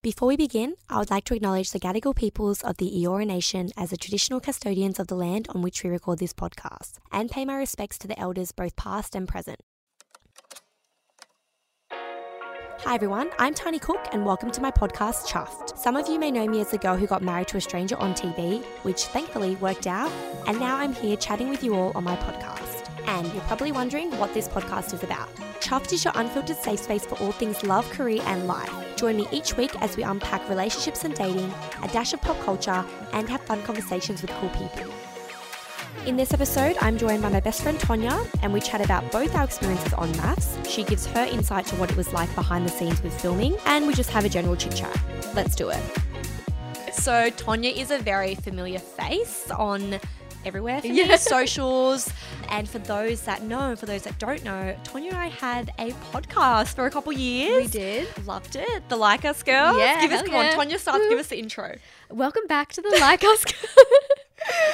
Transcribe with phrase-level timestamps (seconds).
[0.00, 3.70] Before we begin, I would like to acknowledge the Gadigal peoples of the Eora Nation
[3.76, 7.44] as the traditional custodians of the land on which we record this podcast, and pay
[7.44, 9.58] my respects to the elders both past and present.
[11.90, 15.76] Hi everyone, I'm Tahnee Cook and welcome to my podcast Chuffed.
[15.76, 17.96] Some of you may know me as the girl who got married to a stranger
[17.96, 20.12] on TV, which thankfully worked out,
[20.46, 22.88] and now I'm here chatting with you all on my podcast.
[23.08, 25.28] And you're probably wondering what this podcast is about.
[25.58, 28.87] Chuffed is your unfiltered safe space for all things love, career, and life.
[28.98, 31.54] Join me each week as we unpack relationships and dating,
[31.84, 34.92] a dash of pop culture, and have fun conversations with cool people.
[36.04, 39.36] In this episode, I'm joined by my best friend Tonia, and we chat about both
[39.36, 40.68] our experiences on MAFS.
[40.68, 43.86] She gives her insight to what it was like behind the scenes with filming, and
[43.86, 45.00] we just have a general chit chat.
[45.32, 45.80] Let's do it.
[46.92, 50.00] So, Tonia is a very familiar face on
[50.44, 52.12] everywhere for me, socials.
[52.50, 55.90] And for those that know, for those that don't know, Tonia and I had a
[56.12, 57.64] podcast for a couple years.
[57.64, 58.26] We did.
[58.26, 58.88] Loved it.
[58.88, 59.76] The Like Us Girls.
[59.78, 60.54] Yeah, Give us, come on, yeah.
[60.56, 61.08] Tonia starts, Woo.
[61.10, 61.76] give us the intro.
[62.10, 63.44] Welcome back to the Like Us.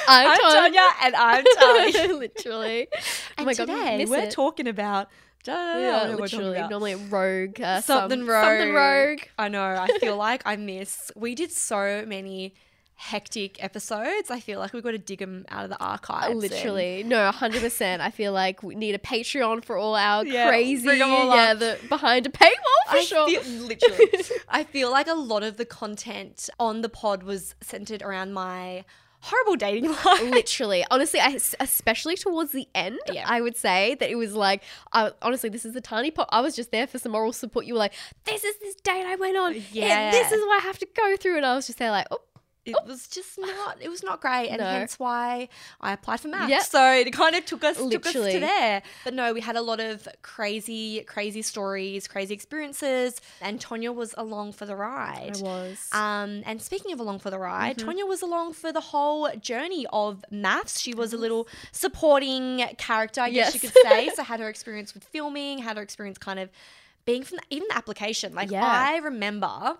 [0.07, 2.19] I'm, I'm Ton- Tonia and I'm Tahnee.
[2.19, 2.87] literally.
[2.93, 2.99] oh
[3.37, 4.31] And my god, today miss we're it.
[4.31, 5.09] talking about
[5.45, 6.59] Yeah, talking literally.
[6.59, 7.59] Normally rogue.
[7.59, 8.45] Uh, something some- rogue.
[8.45, 9.19] Something rogue.
[9.37, 9.63] I know.
[9.63, 11.11] I feel like I miss.
[11.15, 12.53] We did so many
[12.97, 14.31] hectic episodes.
[14.31, 16.31] I feel like we've got to dig them out of the archives.
[16.31, 18.01] and- Literally, no, hundred percent.
[18.01, 21.35] I feel like we need a Patreon for all our Yeah, crazy, bring 'em all
[21.35, 23.27] yeah, the behind a paywall for I sure.
[23.29, 24.07] feel, literally,
[24.49, 28.85] I feel like a lot of the content on the pod was centered around my
[29.21, 30.21] horrible dating life.
[30.21, 33.25] Literally, honestly, I, especially towards the end, Yeah.
[33.27, 34.61] I would say that it was like,
[34.93, 36.29] I, honestly, this is the tiny pot.
[36.31, 37.65] I was just there for some moral support.
[37.65, 37.93] You were like,
[38.25, 39.55] this is this date I went on.
[39.71, 42.05] Yeah, this is what I have to go through, and I was just there like,
[42.11, 42.19] oh,
[42.65, 43.77] It was just not.
[43.79, 44.65] It was not great, and No.
[44.65, 45.49] hence why
[45.79, 46.49] I applied for MAFS.
[46.49, 46.63] Yep.
[46.63, 48.81] So it kind of took us took us to there.
[49.03, 54.15] But no, we had a lot of crazy, crazy stories, crazy experiences, and Tonia was
[54.17, 55.37] along for the ride.
[55.37, 55.89] I was.
[55.91, 57.89] Um, and speaking of along for the ride, Mm-hmm.
[57.89, 60.79] Tonia was along for the whole journey of MAFS.
[60.81, 64.09] She was a little supporting character, I guess you could say.
[64.15, 66.49] so had her experience with filming, had her experience kind of
[67.05, 68.33] being from the, even the application.
[68.33, 68.65] Like Yeah.
[68.65, 69.77] I remember.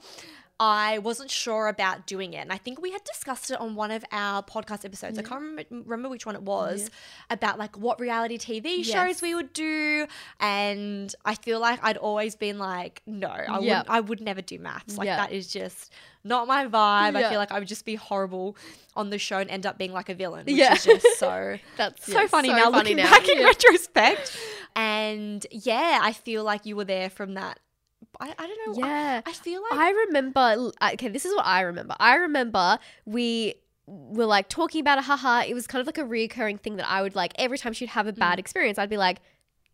[0.57, 2.37] I wasn't sure about doing it.
[2.37, 5.19] And I think we had discussed it on one of our podcast episodes.
[5.19, 6.89] I can't remember, remember which one it was
[7.29, 9.21] about like what reality TV shows Yes.
[9.21, 10.07] we would do.
[10.39, 13.85] And I feel like I'd always been like, no, I, would, Yep.
[13.89, 14.97] I would never do MAFS.
[14.97, 15.91] Like that is just
[16.23, 17.15] not my vibe.
[17.17, 18.55] I feel like I would just be horrible
[18.95, 20.73] on the show and end up being like a villain, which Yeah.
[20.75, 23.11] is just so That's so yeah, funny so now funny looking now.
[23.11, 24.37] back in retrospect.
[24.73, 27.59] And yeah, I feel like you were there from that.
[28.19, 28.87] I, I don't know.
[28.87, 29.21] Yeah.
[29.25, 30.71] I, feel like I remember.
[30.93, 31.95] Okay, this is what I remember.
[31.99, 33.55] I remember we
[33.87, 35.43] were like talking about a haha.
[35.47, 37.89] It was kind of like a reoccurring thing that I would like every time she'd
[37.89, 38.19] have a Mm.
[38.19, 38.77] bad experience.
[38.79, 39.21] I'd be like,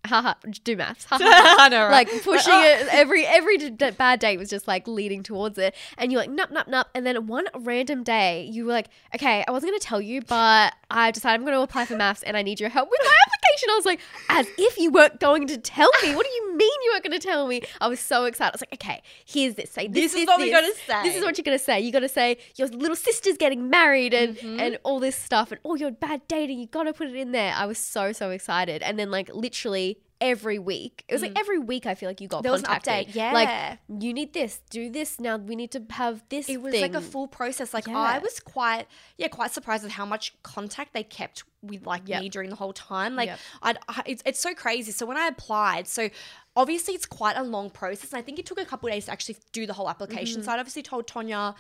[0.06, 1.04] haha, do MAFS.
[1.10, 1.92] haha." I know, right?
[1.92, 2.64] like pushing oh.
[2.64, 6.22] it every every d- d- bad date was just like leading towards it and you're
[6.22, 9.70] like nup nup nup and then one random day you were like okay i wasn't
[9.72, 12.42] going to tell you but i decided i'm going to apply for MAFS and i
[12.42, 15.58] need your help with my application i was like as if you weren't going to
[15.58, 18.26] tell me what do you mean you weren't going to tell me i was so
[18.26, 21.04] excited i was like okay here's this say this, This is what we gotta say.
[21.04, 23.70] this is what you're going to say you got to say your little sister's getting
[23.70, 24.60] married and Mm-hmm.
[24.60, 27.32] and all this stuff and all your bad dating you got to put it in
[27.34, 29.91] there i was so so excited and then like literally
[30.22, 32.44] every week it was like every week i feel like you got Mm.
[32.44, 33.08] There was an contacted.
[33.08, 33.32] update, yeah.
[33.34, 36.82] like you need this do this now we need to have this it was thing.
[36.84, 37.74] like a full process.
[37.74, 37.98] Like Yeah.
[37.98, 38.86] I was quite,
[39.18, 42.22] yeah, quite surprised at how much contact they kept with like Yep.
[42.22, 43.16] me during the whole time.
[43.16, 43.40] Like Yep.
[43.64, 44.92] I'd, I, it's it's so crazy.
[44.92, 46.10] So when I applied, so
[46.56, 49.06] obviously it's quite a long process, and I think it took a couple of days
[49.06, 50.38] to actually do the whole application.
[50.42, 50.46] Mm-hmm.
[50.46, 51.56] So I'd obviously told Tonia.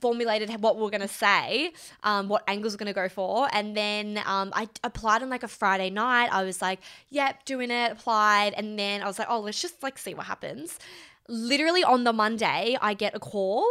[0.00, 1.72] Formulated what we were going to say,
[2.02, 3.48] um, what angles we're going to go for.
[3.52, 6.28] And then um, I applied on like a Friday night.
[6.32, 6.80] I was like,
[7.10, 8.54] yep, doing it, applied.
[8.54, 10.78] And then I was like, oh, let's just like see what happens.
[11.30, 13.64] Literally on the Monday, I get a call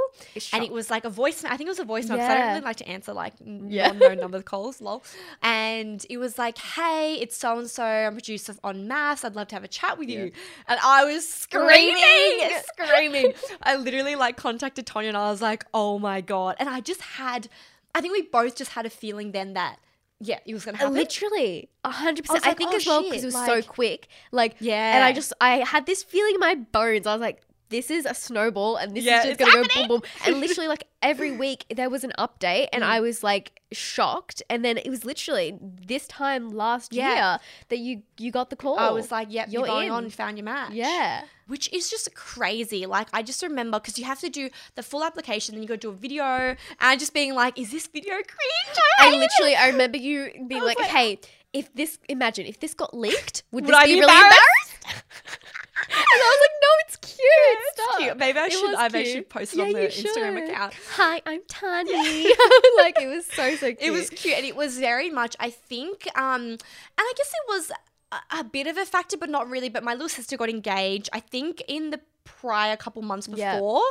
[0.53, 1.43] and it was like a voice.
[1.43, 3.33] I think it was a voice note 'cause I don't really like to answer like
[3.43, 3.87] Yeah.
[3.91, 5.03] non-known number calls, lol.
[5.43, 7.83] And it was like, "Hey, it's so and so.
[7.83, 9.25] I'm producer on MAFS.
[9.25, 10.31] I'd love to have a chat with you."
[10.67, 13.33] And I was screaming, Screaming.
[13.61, 17.01] I literally like contacted Tonia and I was like, "Oh my god!" And I just
[17.01, 17.49] had,
[17.93, 19.79] I think we both just had a feeling then that
[20.21, 20.93] yeah, it was gonna happen.
[20.93, 22.45] literally a hundred percent.
[22.45, 24.95] i like, think "Oh, as well because it was so quick like Yeah.
[24.95, 28.05] and i just i had this feeling in my bones i was like this is
[28.05, 31.31] a snowball and this Yeah, is just gonna go boom boom and literally like every
[31.37, 32.69] week there was an update Mm.
[32.73, 37.13] and i was like shocked and then it was literally this time last Yeah.
[37.13, 37.39] year
[37.69, 39.93] that you you got the call I was like, "Yep, you're, You're going in.
[39.93, 42.85] on found your match." yeah which is just crazy.
[42.85, 45.75] Like I just remember because you have to do the full application, then you go
[45.75, 49.97] do a video, and just being like, "Is this video cringe?" It." literally, I remember
[49.97, 51.19] you being like, like- "Hey,
[51.51, 54.75] if this, imagine if this got leaked, would, Would this I be, be really embarrassed?"
[55.81, 57.19] embarrassed?" And I was like, no, it's cute.
[57.21, 57.97] It's Stop.
[57.99, 58.17] cute.
[58.17, 58.75] Maybe I It should.
[58.75, 60.49] I should post it Yeah, on the Instagram should.
[60.49, 60.73] account.
[60.95, 62.23] Hi, I'm Tahnee.
[62.77, 63.77] like it was so so cute.
[63.81, 65.35] It was cute, and it was very much.
[65.39, 66.59] I think, um, and
[66.97, 67.71] I guess it was
[68.11, 69.69] a, a bit of a factor, but not really.
[69.69, 71.09] But my little sister got engaged.
[71.13, 73.81] I think in the prior a couple months before,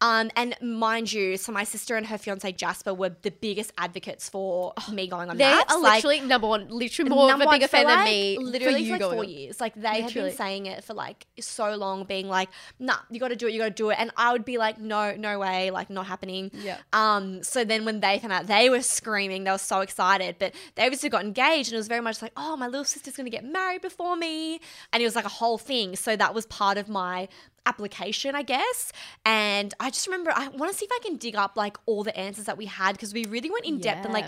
[0.00, 4.28] um, and mind you, so my sister and her fiance Jasper were the biggest advocates
[4.28, 5.70] for me going on They MAFS.
[5.70, 8.38] are like, literally number one, literally more of a bigger fan than me.
[8.38, 9.28] Literally for you for like four on.
[9.28, 9.60] years.
[9.60, 12.48] Like they have been saying it for like so long, being like,
[12.78, 13.52] "Nah, you got to do it.
[13.52, 16.06] You got to do it." And I would be like, "No, no way, like not
[16.06, 16.78] happening." Yeah.
[16.92, 17.42] Um.
[17.42, 19.44] So then when they found out, they were screaming.
[19.44, 20.36] They were so excited.
[20.38, 23.16] But they obviously got engaged, and it was very much like, "Oh, my little sister's
[23.16, 24.60] gonna get married before me,"
[24.92, 25.96] and it was like a whole thing.
[25.96, 27.28] So that was part of my
[27.66, 28.92] application, I guess.
[29.24, 32.04] And I just remember I want to see if I can dig up like all
[32.04, 34.26] the answers that we had because we really went in depth and like.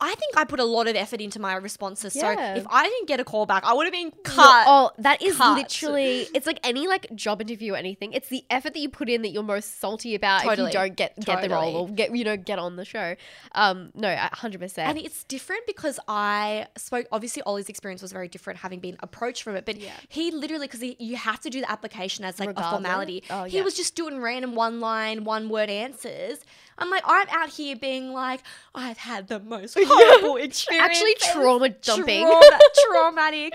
[0.00, 2.16] I think I put a lot of effort into my responses.
[2.16, 2.54] Yeah.
[2.54, 4.64] So if I didn't get a call back, I would have been cut.
[4.66, 5.56] oh, that is cut.
[5.56, 6.26] literally.
[6.34, 8.12] It's like any like job interview or anything.
[8.12, 10.68] It's the effort that you put in that you're most salty about Totally.
[10.68, 13.14] if you don't get get the role or get you know get on the show.
[13.52, 14.88] Um, no, hundred percent.
[14.88, 17.06] And it's different because I spoke.
[17.12, 19.66] Obviously, Ollie's experience was very different, having been approached from it.
[19.66, 19.90] But Yeah.
[20.08, 22.72] he literally, because you have to do the application as like Regardless.
[22.72, 23.22] a formality.
[23.30, 26.38] Oh, He was just doing random one line, one word answers.
[26.80, 28.40] I'm like, I'm out here being like,
[28.74, 30.84] I've had the most horrible experience.
[30.90, 32.22] Actually, trauma dumping.
[32.26, 32.58] trauma-
[32.90, 33.54] traumatic.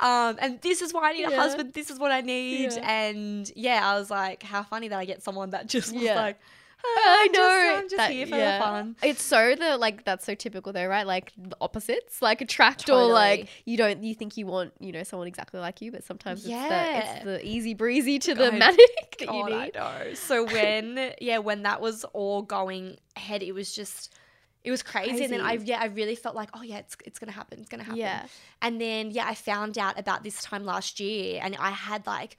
[0.00, 1.72] Um, and this is why I need a husband.
[1.72, 2.72] This is what I need.
[2.72, 2.90] Yeah.
[2.90, 6.16] And yeah, I was like, how funny that I get someone that just was Yeah.
[6.16, 6.40] like,
[6.86, 7.38] I know.
[7.38, 8.58] Just, I'm just that- here for yeah.
[8.58, 8.96] the fun.
[9.02, 11.06] It's so the like that's so typical though, right?
[11.06, 15.02] Like the opposites, like attract or like you don't you think you want you know
[15.02, 16.98] someone exactly like you, but sometimes Yeah.
[16.98, 18.78] it's the it's the easy breezy to the God, manic
[19.18, 19.74] that God, you I need.
[19.74, 20.14] know.
[20.14, 24.14] So when yeah, when that was all going ahead, it was just
[24.62, 25.24] it was crazy.
[25.24, 27.60] And then I yeah, I really felt like, oh yeah, it's it's gonna happen.
[27.60, 27.98] It's gonna happen.
[27.98, 28.26] Yeah.
[28.62, 32.36] And then yeah, I found out about this time last year and I had like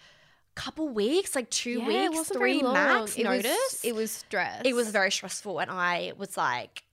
[0.56, 3.46] couple weeks, like two Yeah, weeks, three max it notice.
[3.46, 4.62] Was, it was stress.
[4.66, 6.84] it was very stressful and I was like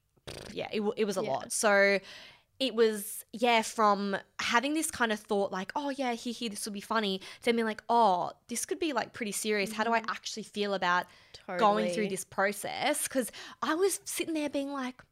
[0.52, 1.30] yeah, it, it was a Yeah.
[1.30, 1.52] lot.
[1.52, 1.98] So
[2.60, 6.64] it was yeah from having this kind of thought like oh yeah here here this
[6.64, 9.90] will be funny to being like oh this could be like pretty serious how do
[9.92, 10.10] i mm-hmm.
[10.10, 11.06] actually feel about
[11.58, 13.30] going through this process because
[13.62, 15.02] I was sitting there being like,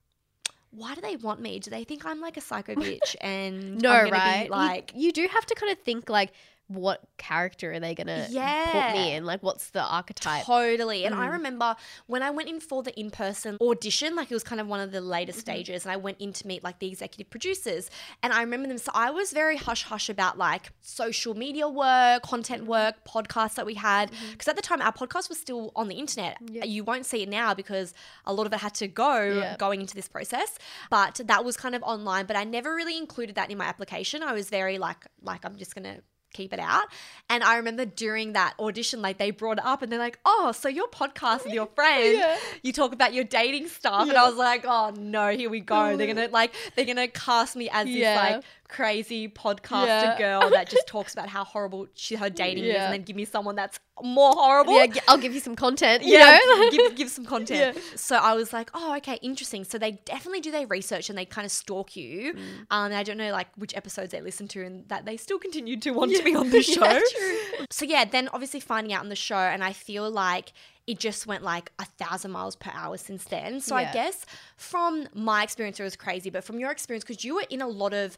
[0.70, 1.58] why do they want me?
[1.58, 4.40] Do they think I'm like a psycho bitch and No, right?
[4.42, 6.32] Be You- like, you, do have to kind of think like,
[6.70, 8.70] what character are they gonna yeah.
[8.70, 9.24] put me in?
[9.24, 10.44] Like, what's the archetype?
[10.44, 11.04] Totally.
[11.04, 11.32] And I Mm.
[11.32, 11.76] remember
[12.06, 14.78] when I went in for the in person audition, like it was kind of one
[14.80, 15.40] of the later Mm-hmm.
[15.40, 17.90] stages, and I went in to meet like the executive producers.
[18.22, 18.78] And I remember them.
[18.78, 22.70] So I was very hush hush about like social media work, content Mm-hmm.
[22.70, 24.10] work, podcasts that we had.
[24.30, 26.36] Because at the time, our podcast was still on the internet.
[26.50, 26.64] Yeah.
[26.64, 27.94] You won't see it now because
[28.26, 29.56] a lot of it had to go Yeah.
[29.56, 30.56] going into this process.
[30.88, 32.26] But that was kind of online.
[32.26, 34.22] But I never really included that in my application.
[34.22, 35.98] I was very like, like I'm just gonna
[36.32, 36.84] keep it out.
[37.28, 40.52] And I remember during that audition, like they brought it up and they're like, oh,
[40.52, 42.36] so your podcast with your oh, friend, Yeah.
[42.62, 44.08] you talk about your dating stuff.
[44.08, 45.96] And I was like, oh no, here we go.
[45.96, 48.14] They're oh, gonna like they're gonna cast me as Yeah.
[48.14, 50.18] this like crazy podcaster Yeah.
[50.18, 53.24] girl that just talks about how horrible she her dating is and then give me
[53.24, 54.74] someone that's more horrible.
[54.74, 56.02] Yeah, I'll give you some content.
[56.02, 56.70] You Yeah, know?
[56.70, 57.76] give, give some content.
[57.76, 57.82] Yeah.
[57.96, 59.64] So I was like, oh, okay, interesting.
[59.64, 62.32] So they definitely do their research and they kind of stalk you.
[62.32, 62.38] Mm.
[62.70, 65.38] Um, and I don't know like which episodes they listen to and that they still
[65.38, 66.84] continued to want to be on the show.
[66.84, 67.66] Yeah.
[67.70, 70.52] So yeah, then obviously finding out on the show, and I feel like
[70.86, 73.60] it just went like a thousand miles per hour since then.
[73.60, 74.24] So I guess
[74.56, 77.68] from my experience, it was crazy, but from your experience, because you were in a
[77.68, 78.16] lot of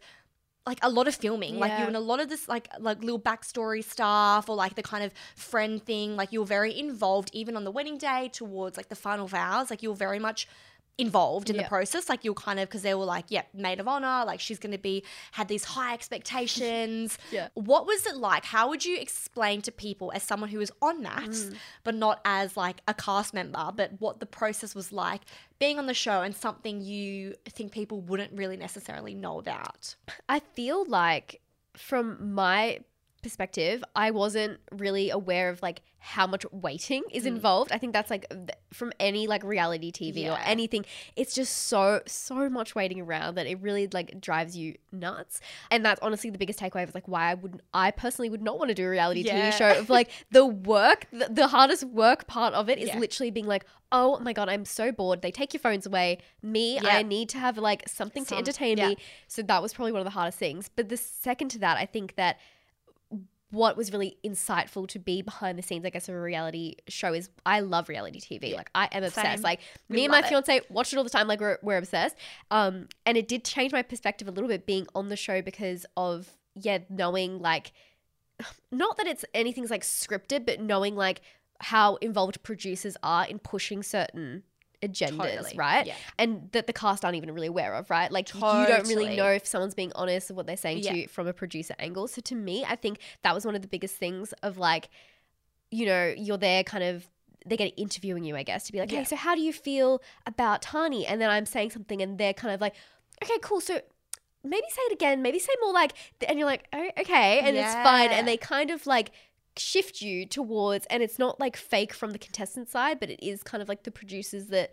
[0.66, 1.58] like a lot of filming.
[1.58, 4.82] Like you and a lot of this like like little backstory stuff or like the
[4.82, 6.16] kind of friend thing.
[6.16, 9.70] Like you were very involved even on the wedding day towards like the final vows.
[9.70, 10.46] Like you were very much
[10.98, 13.88] involved in the process like you're kind of because they were like yeah maid of
[13.88, 17.48] honor like she's going to be had these high expectations Yeah.
[17.54, 21.02] what was it like how would you explain to people as someone who was on
[21.02, 21.54] that Mm.
[21.82, 25.22] but not as like a cast member but what the process was like
[25.58, 29.94] being on the show and something you think people wouldn't really necessarily know about
[30.28, 31.40] I feel like
[31.74, 32.80] from my
[33.22, 37.28] perspective, I wasn't really aware of like how much waiting is mm.
[37.28, 37.70] involved.
[37.70, 42.00] I think that's like th- from any like reality TV or anything, it's just so
[42.06, 45.40] so much waiting around that it really like drives you nuts.
[45.70, 48.58] And that's honestly the biggest takeaway of like why I wouldn't I personally would not
[48.58, 49.52] want to do a reality Yeah.
[49.52, 52.98] TV show of like the work the, the hardest work part of it is Yeah.
[52.98, 55.22] literally being like, "Oh my god, I'm so bored.
[55.22, 56.18] They take your phones away.
[56.42, 56.96] Me, Yeah.
[56.96, 58.88] I need to have like something Some- to entertain yeah.
[58.88, 58.96] me."
[59.28, 60.68] So that was probably one of the hardest things.
[60.74, 62.38] But the second to that, I think that
[63.52, 67.12] what was really insightful to be behind the scenes, I guess, of a reality show
[67.12, 68.56] is I love reality TV.
[68.56, 69.26] Like I am obsessed.
[69.26, 69.42] Same.
[69.42, 70.26] Like We me and my it.
[70.26, 71.28] fiance watch it all the time.
[71.28, 72.16] Like we're, we're obsessed.
[72.50, 75.84] Um, and it did change my perspective a little bit being on the show because
[75.98, 77.72] of yeah, knowing like
[78.72, 81.20] not that it's anything's like scripted, but knowing like
[81.60, 84.44] how involved producers are in pushing certain
[84.82, 85.86] agendas, Totally, right?
[85.86, 85.94] yeah.
[86.18, 88.10] And that the cast aren't even really aware of, right?
[88.10, 90.92] Like you don't really know if someone's being honest of what they're saying Yeah.
[90.92, 92.08] to you from a producer angle.
[92.08, 94.88] So to me, I think that was one of the biggest things of like,
[95.70, 97.08] you know, you're there kind of
[97.44, 98.98] they get interviewing you, I guess, to be like, Yeah.
[98.98, 101.04] hey, so how do you feel about Tahnee?
[101.08, 102.74] And then I'm saying something and they're kind of like,
[103.22, 103.60] okay, cool.
[103.60, 103.80] So
[104.44, 105.92] maybe say it again, maybe say more like,
[106.28, 107.40] and you're like, oh, okay.
[107.40, 108.10] And it's fine.
[108.10, 109.10] And they kind of like
[109.56, 113.42] shift you towards, and it's not like fake from the contestant side, but it is
[113.42, 114.72] kind of like the producers that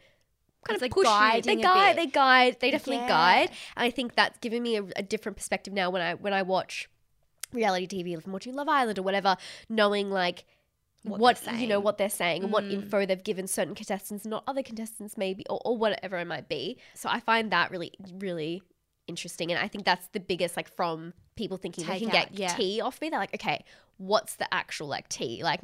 [0.68, 1.42] kind It's of like push you.
[1.42, 3.08] They guide, they guide, they definitely Yeah.
[3.08, 3.50] guide.
[3.76, 6.42] And I think that's given me a, a different perspective now when I when I
[6.42, 6.90] watch
[7.52, 9.38] reality TV, if I'm watching Love Island or whatever,
[9.70, 10.46] knowing like
[11.04, 12.74] What what, you know what they're saying and what Mm.
[12.74, 16.78] info they've given certain contestants, not other contestants maybe, or, or whatever it might be.
[16.94, 18.62] So I find that really really
[19.10, 22.34] interesting, and I think that's the biggest like from people thinking they can out, get
[22.34, 22.56] yeah.
[22.56, 23.10] tea off me.
[23.10, 23.66] They're like, okay,
[23.98, 25.42] what's the actual like tea?
[25.44, 25.60] Like,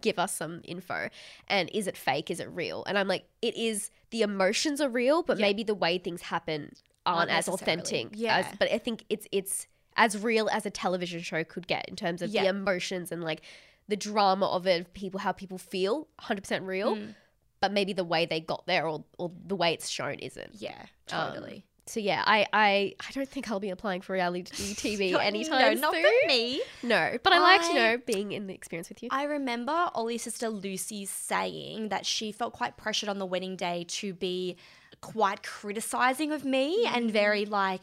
[0.00, 1.08] give us some info,
[1.46, 2.30] and is it fake?
[2.30, 2.84] Is it real?
[2.86, 3.90] And I'm like, it is.
[4.10, 5.46] The emotions are real, but Yeah.
[5.46, 6.72] maybe the way things happen
[7.06, 8.08] aren't, as authentic.
[8.14, 8.38] Yeah.
[8.38, 9.66] as, but I think it's it's
[9.96, 13.42] as real as a television show could get in terms of the emotions and like
[13.88, 16.96] the drama of it, people how people feel, hundred percent real.
[16.96, 17.14] Mm.
[17.60, 20.52] But maybe the way they got there or, or the way it's shown isn't.
[20.54, 20.80] Yeah,
[21.10, 21.64] Um, totally.
[21.88, 25.80] So yeah, I, I I don't think I'll be applying for reality TV anytime no,
[25.80, 26.04] not soon.
[26.04, 26.60] for me.
[26.82, 29.08] No, but I liked you know being in the experience with you.
[29.10, 33.84] I remember Ollie's sister Lucy saying that she felt quite pressured on the wedding day
[33.88, 34.56] to be
[35.00, 36.96] quite criticizing of me Mm.
[36.96, 37.80] and very like,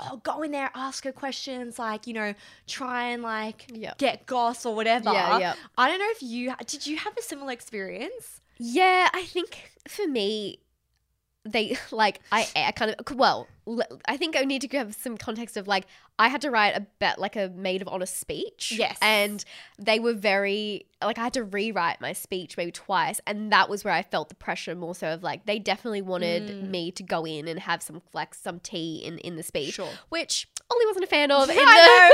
[0.00, 2.34] oh, go in there, ask her questions, like, you know,
[2.66, 3.94] try and like Yeah.
[3.98, 5.12] get goss or whatever.
[5.12, 5.54] Yeah, yeah.
[5.76, 8.40] I don't know if you did you have a similar experience?
[8.58, 10.60] Yeah, I think for me,
[11.44, 13.46] they like I, I kind of well,
[14.06, 15.86] I think I need to give some context of like
[16.18, 18.72] I had to write a bet like a maid of honor speech.
[18.76, 18.96] Yes.
[19.02, 19.44] and
[19.78, 23.82] they were very like I had to rewrite my speech maybe twice, and that was
[23.84, 26.70] where I felt the pressure more so of like they definitely wanted Mm.
[26.70, 29.88] me to go in and have some like some tea in in the speech, Sure.
[30.10, 31.48] which Ollie wasn't a fan of.
[31.50, 32.10] in the- I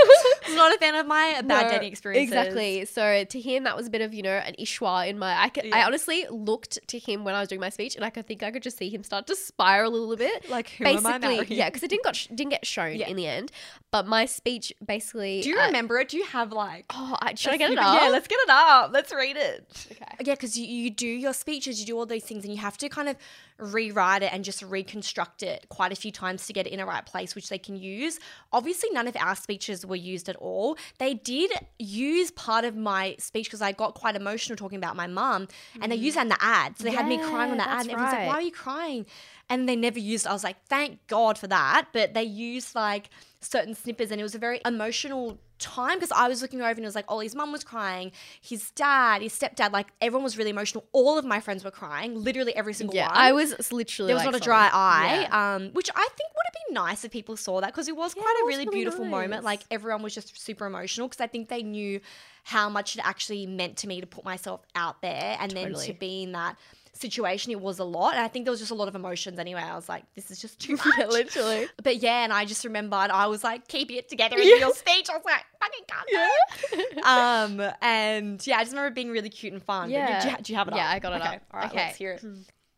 [0.46, 0.50] know.
[0.50, 2.28] I'm not a fan of my bad No, dating experiences.
[2.32, 2.84] Exactly.
[2.86, 5.40] So to him, that was a bit of you know an ishwa in my.
[5.40, 8.10] I, could, I honestly looked to him when I was doing my speech, and I
[8.10, 10.48] could think I could just see him start to spiral a little bit.
[10.50, 11.52] Like, who am I basically, marrying?
[11.52, 13.08] yeah, because it didn't got sh- didn't get shown Yeah.
[13.08, 13.52] in the end.
[13.90, 15.42] But my speech basically.
[15.42, 16.08] Do you uh, remember it?
[16.08, 18.00] Do you have like Oh, I, should I get it you- up?
[18.02, 18.90] Yeah, let's get it up.
[18.92, 19.86] Let's read it.
[19.92, 20.04] Okay.
[20.24, 22.76] Yeah, because you, you do your speeches, you do all those things, and you have
[22.78, 23.16] to kind of
[23.58, 26.86] rewrite it and just reconstruct it quite a few times to get it in a
[26.86, 28.18] right place, which they can use.
[28.52, 30.76] Obviously, none of our speeches were used at all.
[30.98, 35.06] They did use part of my speech because I got quite emotional talking about my
[35.06, 35.48] mum,
[35.80, 36.02] and they mm.
[36.02, 36.78] used that in the ad.
[36.78, 39.06] So they had me crying on the ad, and everyone's like, "Why are you crying?"
[39.50, 40.26] And they never used.
[40.26, 43.10] I was like, "Thank God for that." But they used like
[43.40, 46.80] certain snippets, and it was a very emotional time because I was looking over and
[46.80, 50.50] it was like Ollie's mum was crying, his dad, his stepdad, like everyone was really
[50.50, 50.84] emotional.
[50.92, 53.16] All of my friends were crying, literally every single Yeah, one.
[53.16, 54.08] I was literally.
[54.08, 55.54] there was like not a dry eye, Yeah.
[55.56, 58.14] um, which I think would have been nice if people saw that because it was
[58.16, 59.44] Yeah, quite it a was really, really beautiful moment.
[59.44, 62.00] Like everyone was just super emotional because I think they knew
[62.44, 65.92] how much it actually meant to me to put myself out there and then to
[65.92, 66.56] be in that
[66.98, 67.52] situation.
[67.52, 69.38] It was a lot, and I think there was just a lot of emotions.
[69.38, 70.86] Anyway, I was like, this is just too much.
[70.98, 71.68] Yeah, literally.
[71.82, 75.08] But yeah, and I just remembered I was like keeping it together in your speech.
[75.10, 77.60] I was like, fucking calm down.
[77.60, 79.90] um, and yeah, I just remember it being really cute and fun.
[79.90, 80.22] Yeah.
[80.22, 80.94] do, you, do you have it Yeah, up?
[80.94, 81.36] I got it okay.
[81.36, 81.42] up.
[81.52, 81.78] All right, Okay.
[81.86, 82.24] let's hear it.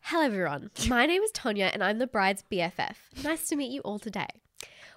[0.03, 0.71] Hello, everyone.
[0.87, 2.95] My name is Tonia, and I'm the bride's BFF.
[3.23, 4.25] Nice to meet you all today.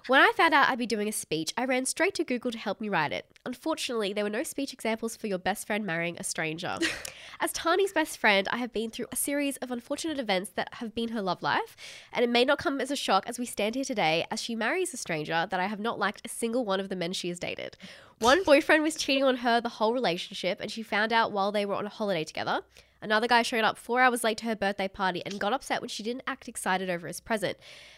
[0.07, 2.59] When I found out I'd be doing a speech, I ran straight to Google to
[2.59, 3.25] help me write it.
[3.43, 6.77] Unfortunately, there were no speech examples for your best friend marrying a stranger.
[7.39, 10.93] As Tahnee's best friend, I have been through a series of unfortunate events that have
[10.93, 11.75] been her love life,
[12.13, 14.53] and it may not come as a shock as we stand here today as she
[14.53, 17.29] marries a stranger that I have not liked a single one of the men she
[17.29, 17.75] has dated.
[18.19, 21.65] One boyfriend was cheating on her the whole relationship, and she found out while they
[21.65, 22.61] were on a holiday together.
[23.05, 25.89] Another guy showed up four hours late to her birthday party and got upset when
[25.89, 27.55] she didn't act excited over his present.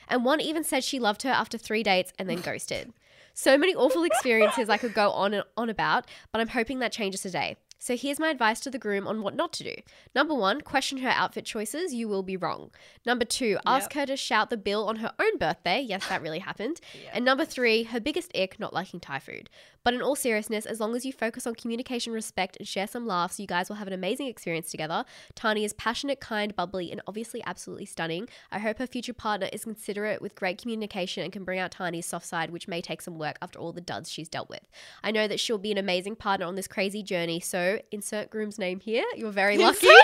[0.10, 2.92] And one even said she loved her after three dates and then ghosted.
[3.34, 6.92] So many awful experiences I could go on and on about, but I'm hoping that
[6.92, 7.56] changes today.
[7.80, 9.74] So here's my advice to the groom on what not to do.
[10.16, 11.94] Number one, question her outfit choices.
[11.94, 12.72] You will be wrong.
[13.06, 15.82] Number two, ask her to shout the bill on her own birthday.
[15.82, 16.80] Yes, that really happened.
[17.14, 19.50] And number three, her biggest ick, not liking Thai food.
[19.84, 23.08] But in all seriousness, as long as you focus on communication, respect, and share some
[23.08, 25.06] laughs, you guys will have an amazing experience together.
[25.36, 28.28] Tahnee is passionate, kind, bubbly, and obviously absolutely stunning.
[28.52, 32.06] I hope her future partner is considerate with great communication and can bring out Tahnee's
[32.06, 34.68] soft side, which may take some work after all the duds she's dealt with.
[35.04, 38.58] I know that she'll be an amazing partner on this crazy journey, so insert groom's
[38.60, 39.06] name here.
[39.16, 39.88] You're very lucky.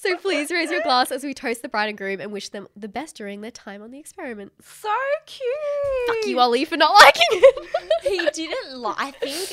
[0.00, 2.68] So please raise your glass as we toast the bride and groom and wish them
[2.76, 4.52] the best during their time on the experiment.
[4.62, 4.88] So
[5.26, 5.48] cute.
[6.06, 8.02] Fuck you, Ollie, for not liking it.
[8.02, 8.96] he didn't like.
[8.98, 9.50] I think,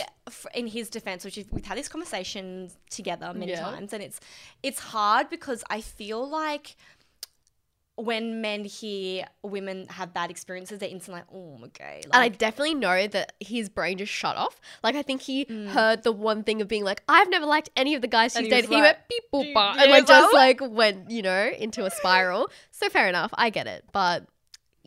[0.53, 3.61] in his defense, which is, we've had this conversation together many Yeah.
[3.61, 4.19] times, and it's
[4.63, 6.75] it's hard because I feel like
[7.97, 12.27] when men hear women have bad experiences, they're instantly like, "Oh, I'm gay." And I
[12.29, 14.59] definitely know that his brain just shut off.
[14.83, 15.67] Like I think he Mm.
[15.69, 18.37] heard the one thing of being like, I've never liked any of the guys she's
[18.37, 18.69] And he was dated.
[18.69, 21.49] He like, went beep boop "Do- ba," yeah, and like just like went, you know,
[21.57, 22.49] into a spiral.
[22.71, 23.31] so fair enough.
[23.35, 23.85] I get it.
[23.93, 24.25] But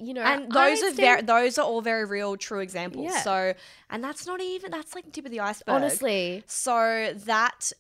[0.00, 3.10] you know, and those are very, those are all very real, true examples.
[3.10, 3.20] Yeah.
[3.22, 3.54] So,
[3.90, 5.74] and that's not even that's like the tip of the iceberg.
[5.74, 6.44] honestly.
[6.46, 7.72] So that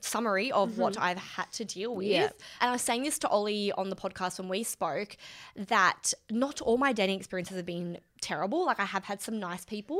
[0.00, 2.12] summary of what I've had to deal with, Mm-hmm.
[2.14, 2.30] Yeah.
[2.60, 5.16] and I was saying this to Ollie on the podcast when we spoke,
[5.56, 8.66] that not all my dating experiences have been terrible.
[8.66, 9.98] Like I have had some nice people.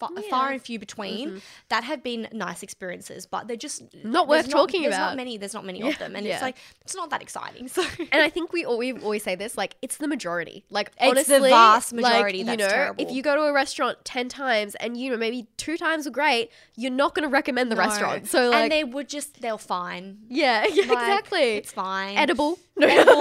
[0.00, 0.30] Fa- Far Yeah.
[0.30, 0.52] Mm-hmm.
[0.54, 4.82] and few between that have been nice experiences, but they're just Not there's worth talking
[4.82, 5.08] there's about.
[5.10, 5.36] Not many.
[5.36, 6.34] There's not many Yeah, of them, and yeah.
[6.34, 7.68] it's like it's not that exciting.
[7.68, 10.64] So And I think we al- we always say this, like it's the majority.
[10.70, 13.04] Like It's the honestly, vast like, majority you know, terrible.
[13.04, 16.10] if you go to a restaurant ten times and you know maybe two times were
[16.12, 17.82] great, you're not going to recommend the No.
[17.82, 18.26] restaurant.
[18.28, 20.18] So like, and they would just they're fine.
[20.28, 21.42] yeah, yeah, Like, exactly.
[21.56, 22.16] It's fine.
[22.16, 22.58] Edible.
[22.80, 23.18] No, Edible.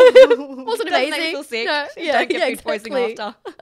[0.64, 1.32] wasn't Doesn't make amazing.
[1.32, 1.66] feel sick.
[1.68, 3.26] No, yeah, Don't get yeah, food poisoning exactly.
[3.50, 3.54] after.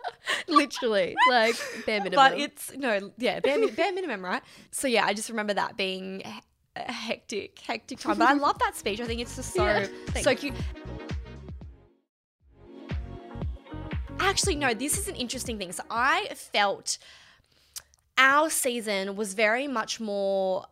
[0.47, 1.55] Literally, like
[1.87, 2.15] bare minimum.
[2.15, 4.41] but it's no, yeah, bare, bare minimum, right?
[4.71, 6.23] So yeah, I just remember that being
[6.75, 8.17] a hectic, hectic time.
[8.17, 8.99] But I love that speech.
[9.01, 9.87] I think it's just so Yeah,
[10.21, 10.53] so cute.
[14.19, 15.71] Actually, no, this is an interesting thing.
[15.71, 16.97] So I felt
[18.17, 20.65] our season was very much more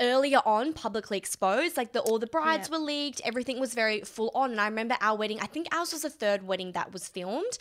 [0.00, 4.28] earlier on publicly exposed like the all the brides were leaked everything was very full
[4.34, 7.06] on and i remember our wedding i think ours was the third wedding that was
[7.06, 7.58] filmed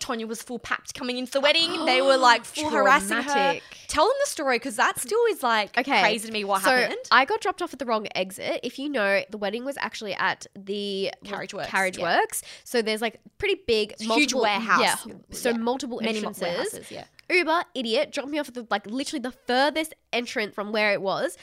[0.00, 3.58] tonia was full papped coming into the wedding they were like full harassing her
[3.88, 6.00] tell them the story because that still is like Okay.
[6.00, 8.60] crazy to me what so happened I got dropped off at the wrong exit.
[8.62, 12.18] If you know, the wedding was actually at the Carriage Works, Carriage yeah.
[12.18, 12.42] Works.
[12.64, 14.80] So there's like pretty big, a huge warehouse.
[15.06, 15.14] Yeah.
[15.30, 15.56] So Yeah.
[15.58, 16.90] multiple many entrances.
[16.90, 20.92] yeah Uber, idiot, dropped me off at the like literally the furthest entrance from where
[20.92, 21.36] it was.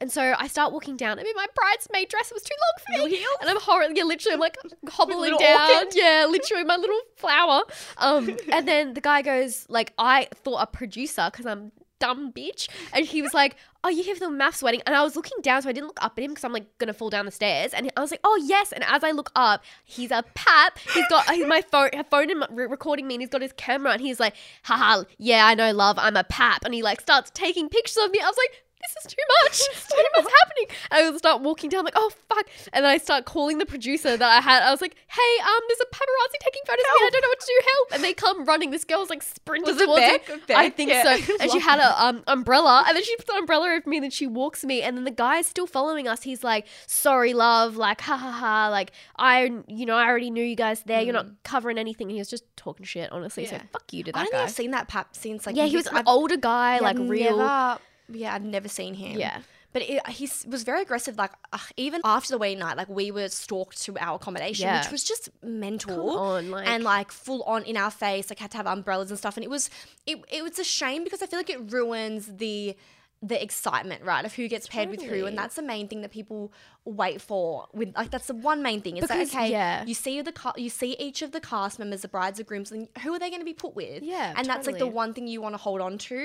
[0.00, 1.18] And so I start walking down.
[1.18, 3.16] I mean, my bridesmaid dress was too long for me.
[3.40, 3.96] And I'm horrible.
[3.96, 4.56] Yeah, literally, I'm like
[4.88, 5.70] hobbling down.
[5.84, 5.96] orchid?
[5.96, 7.62] Yeah, literally, my little flower.
[7.96, 12.68] Um, and then the guy goes, like, I thought a producer because I'm dumb bitch.
[12.92, 14.82] And he was like, Oh, you here for the MAFS wedding?
[14.86, 16.66] And I was looking down, so I didn't look up at him because I'm like
[16.78, 17.72] gonna fall down the stairs.
[17.72, 18.72] And I was like, Oh yes.
[18.72, 20.78] And as I look up, he's a pap.
[20.78, 23.92] He's got he's my phone, her phone re- recording me, and he's got his camera,
[23.92, 24.34] and he's like,
[24.64, 26.64] Haha, yeah, I know, love, I'm a pap.
[26.64, 28.20] And he like starts taking pictures of me.
[28.20, 28.64] I was like.
[28.94, 29.58] This is too much.
[29.98, 30.76] Too much happening.
[30.90, 32.46] And I start walking down, like, oh fuck.
[32.72, 34.62] And then I start calling the producer that I had.
[34.62, 37.06] I was like, hey, um, there's a paparazzi taking photos of me.
[37.06, 37.60] I don't know what to do.
[37.74, 37.92] Help!
[37.94, 38.70] And they come running.
[38.70, 40.28] This girl's like sprinting towards Beck?
[40.28, 40.34] me.
[40.46, 41.16] Beck, I think yeah.
[41.16, 41.34] so.
[41.40, 44.04] And she had an um umbrella, and then she puts the umbrella over me, and
[44.04, 46.22] then she walks me, and then the guy's still following us.
[46.22, 50.44] He's like, "Sorry, love," like, "Ha ha ha," like, "I, you know, I already knew
[50.44, 51.00] you guys there.
[51.02, 53.46] You're not covering anything." And he was just talking shit, honestly.
[53.46, 53.70] So Mm.
[53.72, 54.42] Fuck you to i that don't think guy.
[54.44, 56.98] i've seen that pap since like yeah, he was an I've- older guy, yeah, like
[56.98, 57.38] real.
[57.38, 59.40] never- yeah i've never seen him Yeah.
[59.70, 61.18] But it, he was very aggressive.
[61.18, 64.80] Like uh, even after the wedding night, like we were stalked to our accommodation, Yeah.
[64.80, 66.18] which was just mental.
[66.18, 68.30] On, like- and like full on in our face.
[68.30, 69.36] Like had to have umbrellas and stuff.
[69.36, 69.68] And it was
[70.06, 72.76] it it was a shame because I feel like it ruins the
[73.20, 76.12] the excitement, right, of who gets paired with who, and that's the main thing that
[76.12, 76.52] people
[76.84, 77.66] wait for.
[77.72, 78.96] With like that's the one main thing.
[78.96, 79.84] It's Because, like okay, yeah.
[79.84, 82.70] you see the ca- you see each of the cast members, the brides, the grooms,
[82.70, 84.02] and who are they going to be put with?
[84.04, 86.16] Yeah, and that's like the one thing you want to hold on to.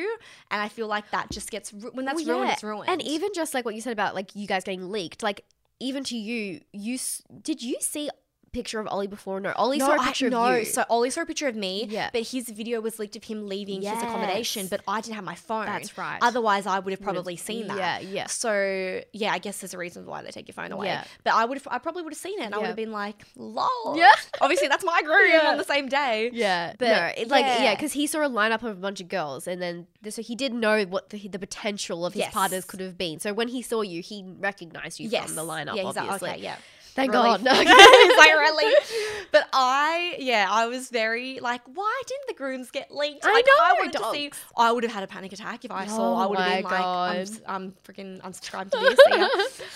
[0.52, 2.54] And I feel like that just gets ru- when that's Well, ruined, yeah.
[2.54, 2.90] it's ruined.
[2.90, 5.44] And even just like what you said about like you guys getting leaked, like
[5.80, 8.10] even to you, you s- did you see
[8.54, 9.39] picture of Ollie before?
[9.42, 10.46] No, Ollie saw a picture no.
[10.46, 10.66] of you.
[10.66, 12.10] So Ollie saw a picture of me, Yeah.
[12.13, 15.36] but his video was leaked of him leaving his accommodation, but I didn't have my
[15.36, 15.66] phone.
[15.66, 16.20] That's right.
[16.22, 17.78] Otherwise, I would have probably seen that.
[17.78, 18.28] yeah, yeah.
[18.28, 20.88] So yeah, I guess there's a reason why they take your phone away.
[20.88, 21.04] Yeah.
[21.24, 22.92] But I would have, I probably would have seen it, and I would have been
[22.92, 24.12] like, "Lol." Yeah.
[24.42, 25.50] Obviously, that's my groom Yeah.
[25.52, 26.30] on the same day.
[26.32, 27.76] Yeah, But, no, it, like yeah, yeah.
[27.76, 30.54] because he saw a lineup of a bunch of girls, and then so he did
[30.54, 32.34] know what the, the potential of his Yes.
[32.34, 33.20] partners could have been.
[33.20, 35.26] So when he saw you, he recognized you Yes.
[35.26, 35.76] from the lineup.
[35.76, 36.02] Yeah, exactly.
[36.13, 36.30] obviously.
[36.32, 36.56] Okay, yeah.
[36.96, 37.12] Thank.
[37.12, 37.44] God.
[37.44, 37.52] No.
[37.56, 39.28] it's like relief.
[39.32, 43.26] But I, yeah, I was very like, why didn't the grooms get leaked?
[43.26, 44.32] I Like, know, I to see.
[44.56, 46.16] I would have had a panic attack if I saw.
[46.16, 47.30] I Oh would have been like, I'm, God.
[47.48, 49.00] I'm freaking unsubscribed to this.
[49.10, 49.28] Ya.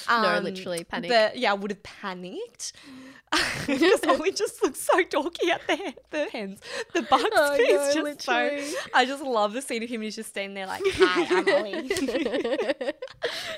[0.21, 1.09] No, Um, literally, panic.
[1.09, 2.73] But yeah, I would have panicked.
[3.67, 6.61] Because Ollie just looks so dorky at the the hens,
[6.93, 7.23] the bucks.
[7.35, 8.61] Oh, no, just literally.
[8.61, 8.77] so.
[8.93, 10.01] I just love the scene of him.
[10.01, 11.89] He's just standing there like, "Hi, I'm Ollie."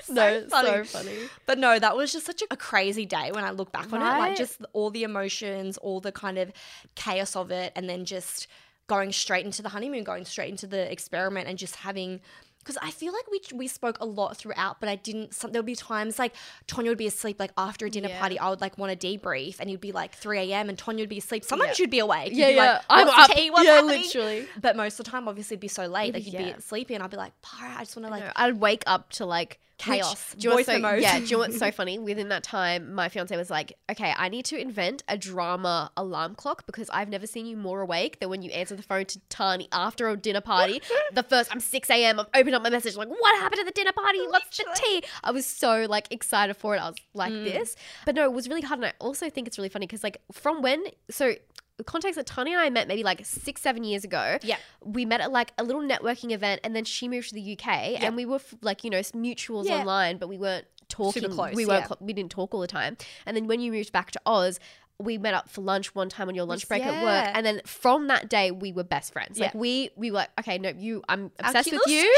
[0.08, 0.68] no, funny.
[0.68, 1.16] so funny.
[1.46, 4.00] But no, that was just such a, a crazy day when I look back on
[4.02, 4.04] it.
[4.18, 6.52] Like just all the emotions, all the kind of
[6.96, 8.48] chaos of it, and then just
[8.88, 12.20] going straight into the honeymoon, going straight into the experiment, and just having
[12.60, 15.34] because I feel like we we spoke a lot throughout, but I didn't.
[15.34, 16.34] Some, there'll be times like
[16.68, 18.20] Tonia would be asleep, like after a dinner Yeah.
[18.20, 20.68] party, I would like want to debrief, and it'd be like three a.m.
[20.68, 21.44] and Tonia would be asleep.
[21.44, 21.82] Sometimes Yeah.
[21.84, 22.30] you'd be awake.
[22.30, 22.72] You'd Yeah, be yeah.
[22.72, 23.30] Like, I'm up.
[23.30, 23.50] tea?
[23.50, 24.46] What's Yeah, happening?" literally.
[24.60, 26.14] But most of the time, obviously, it'd be so late.
[26.14, 26.52] Like you'd Yeah.
[26.54, 28.82] be sleepy, and I'd be like, "Para, I just want to like." No, I'd wake
[28.86, 30.34] up to like which- Chaos.
[30.36, 31.98] do you Voice so, yeah, do you know what's so funny?
[31.98, 36.34] Within that time, my fiance was like, "Okay, I need to invent a drama alarm
[36.34, 39.18] clock because I've never seen you more awake than when you answer the phone to
[39.30, 40.82] Tahnee after a dinner party.
[41.12, 42.20] the first, I'm 6 a.m.
[42.20, 44.20] I've opened up my message like, what happened at the dinner party?
[44.28, 45.02] What's the tea?
[45.24, 46.78] I was so like excited for it.
[46.80, 47.44] I was like Mm.
[47.44, 48.78] this, but no, it was really hard.
[48.80, 51.34] And I also think it's really funny because like from when so.
[51.80, 54.36] The context that Tahnee and I met maybe like six, seven years ago.
[54.42, 54.56] Yeah.
[54.84, 57.68] We met at like a little networking event and then she moved to the UK
[58.02, 59.78] and we were f- like, you know, mutuals Yeah.
[59.78, 61.22] online, but we weren't talking.
[61.30, 61.86] close, we weren't, yeah.
[61.86, 62.98] cl- we didn't talk all the time.
[63.24, 64.60] And then when you moved back to Oz,
[65.00, 67.30] we met up for lunch one time on your lunch break at work.
[67.34, 69.38] And then from that day, we were best friends.
[69.38, 72.14] Like we, we were like, okay, no, you, I'm obsessed with you.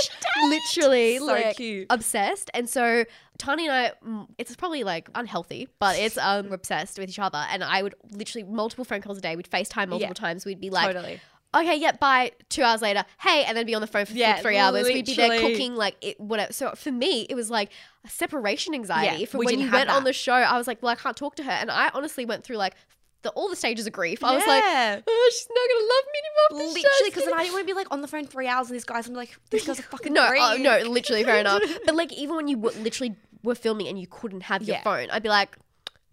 [0.49, 1.19] Literally.
[1.19, 1.87] So like, cute.
[1.91, 2.51] Obsessed.
[2.55, 3.05] And so
[3.39, 7.19] Tahnee and I, mm, it's probably like unhealthy, but it's um we're obsessed with each
[7.19, 7.45] other.
[7.51, 9.37] And I would literally multiple phone calls a day.
[9.37, 10.13] We'd FaceTime multiple Yeah.
[10.13, 10.45] times.
[10.45, 11.21] We'd be like, totally.
[11.55, 12.33] Okay, yeah, bye.
[12.49, 14.85] Two hours later, hey, and then be on the phone for Yeah, three hours.
[14.85, 16.53] We'd be there cooking, like it, whatever.
[16.53, 17.71] So for me, it was like
[18.05, 19.21] a separation anxiety.
[19.21, 21.17] Yeah, from we when you went on the show, I was like, well, I can't
[21.17, 22.75] talk to her, and I honestly went through like
[23.23, 24.25] the, all the stages of grief.
[24.25, 24.65] I was like,
[25.07, 26.73] oh, she's not gonna love me anymore.
[26.75, 28.75] Literally, because then I didn't want to be like on the phone three hours and
[28.75, 29.07] these guys.
[29.07, 31.63] I'm like, this guys a fucking no, oh, no, literally, fair enough.
[31.87, 34.83] But like, even when you w- literally were filming and you couldn't have your Yeah.
[34.83, 35.57] phone, I'd be like,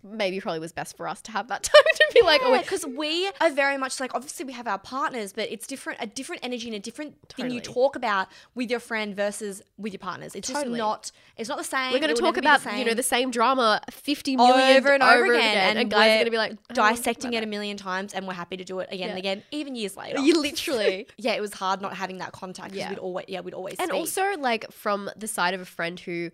[0.03, 2.85] maybe probably was best for us to have that time to be like, oh, because
[2.85, 6.43] we are very much like obviously we have our partners, but it's different, a different
[6.43, 10.35] energy and a different thing you talk about with your friend versus with your partners.
[10.35, 10.77] It's Totally.
[10.77, 11.11] just not.
[11.37, 11.91] It's not the same.
[11.93, 15.57] we're going to talk about you know the same drama 50 over and over, again,
[15.57, 17.47] and, and, guys are going to be like I don't wanna talk dissecting it a
[17.47, 20.19] million times, and we're happy to do it again and again, even years later.
[20.19, 22.89] you literally yeah, it was hard not having that contact because Yeah.
[22.89, 23.99] we'd always yeah we'd always and speak.
[23.99, 26.31] also like from the side of a friend who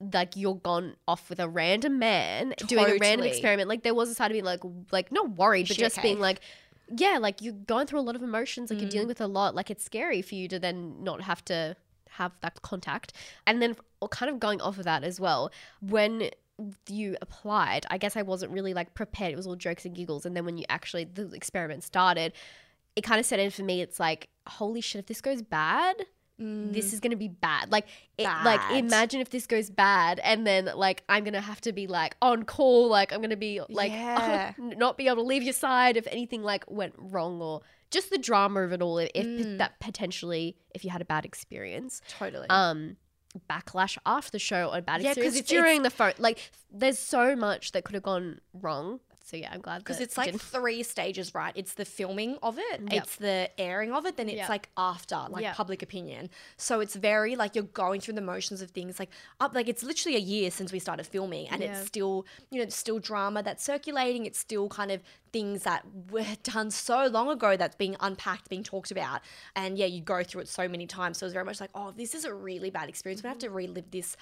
[0.00, 3.68] like you're gone off with a random man doing a random experiment.
[3.68, 4.60] Like there was a side of me like
[4.90, 6.08] like not worried but Shit, just okay.
[6.08, 6.40] being like
[6.96, 8.82] yeah like you're going through a lot of emotions like Mm.
[8.82, 9.54] you're dealing with a lot.
[9.54, 11.76] Like it's scary for you to then not have to
[12.10, 13.12] have that contact.
[13.46, 13.76] And then
[14.10, 16.30] kind of going off of that as well when
[16.90, 19.32] you applied i guess i wasn't really like prepared.
[19.32, 20.24] It was all jokes and giggles.
[20.26, 22.32] And then when you actually the experiment started
[22.96, 23.80] it kind of set in for me.
[23.82, 26.06] It's like holy shit if this goes bad
[26.40, 27.70] this is going to be bad.
[27.70, 31.60] Like, it, like imagine if this goes bad, and then like I'm going to have
[31.62, 32.88] to be like on call.
[32.88, 34.52] Like I'm going to be like Yeah.
[34.58, 38.18] not be able to leave your side if anything like went wrong or just the
[38.18, 38.98] drama of it all.
[38.98, 42.46] If if that potentially if you had a bad experience, totally.
[42.48, 42.96] um,
[43.48, 46.12] backlash after the show or bad Yeah, it's- during the phone.
[46.18, 46.38] Like
[46.72, 49.00] there's so much that could have gone wrong.
[49.30, 50.42] So yeah, I'm glad because it's like didn't.
[50.42, 51.52] three stages, right?
[51.54, 52.92] It's the filming of it, Yep.
[52.92, 54.48] it's the airing of it, then it's Yep.
[54.48, 55.54] like after, like Yep.
[55.54, 56.30] public opinion.
[56.56, 59.84] So it's very like you're going through the motions of things, like up, like it's
[59.84, 61.78] literally a year since we started filming, and Yeah.
[61.78, 64.26] it's still, you know, it's still drama that's circulating.
[64.26, 65.00] It's still kind of
[65.32, 69.20] things that were done so long ago that's being unpacked, being talked about,
[69.54, 71.18] and yeah, you go through it so many times.
[71.18, 73.22] So it's very much like, oh, this is a really bad experience.
[73.22, 74.16] We have to relive this.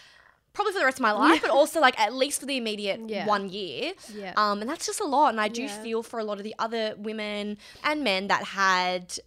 [0.53, 3.01] Probably for the rest of my life, but also like at least for the immediate
[3.07, 3.27] Yeah.
[3.27, 3.93] one year.
[4.13, 4.33] Yeah.
[4.37, 5.29] Um, and that's just a lot.
[5.29, 5.83] And I do Yeah.
[5.83, 9.19] feel for a lot of the other women and men that had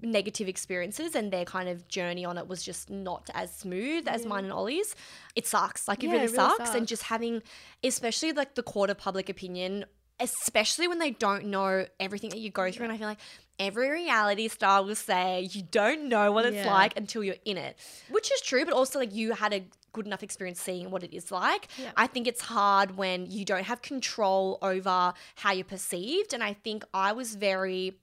[0.00, 4.24] negative experiences and their kind of journey on it was just not as smooth as
[4.24, 4.94] mine and Ollie's.
[5.36, 5.86] It sucks.
[5.88, 6.74] Like it Yeah, really, it really sucks.
[6.74, 7.42] And just having,
[7.84, 9.84] especially like the court of public opinion,
[10.20, 12.84] especially when they don't know everything that you go through.
[12.84, 13.20] And I feel like
[13.58, 16.72] every reality star will say you don't know what it's Yeah.
[16.72, 17.76] like until you're in it,
[18.10, 18.64] which is true.
[18.64, 21.68] But also like you had a good enough experience seeing what it is like.
[21.76, 21.90] Yeah.
[21.96, 26.32] I think it's hard when you don't have control over how you're perceived.
[26.34, 27.98] And I think I was very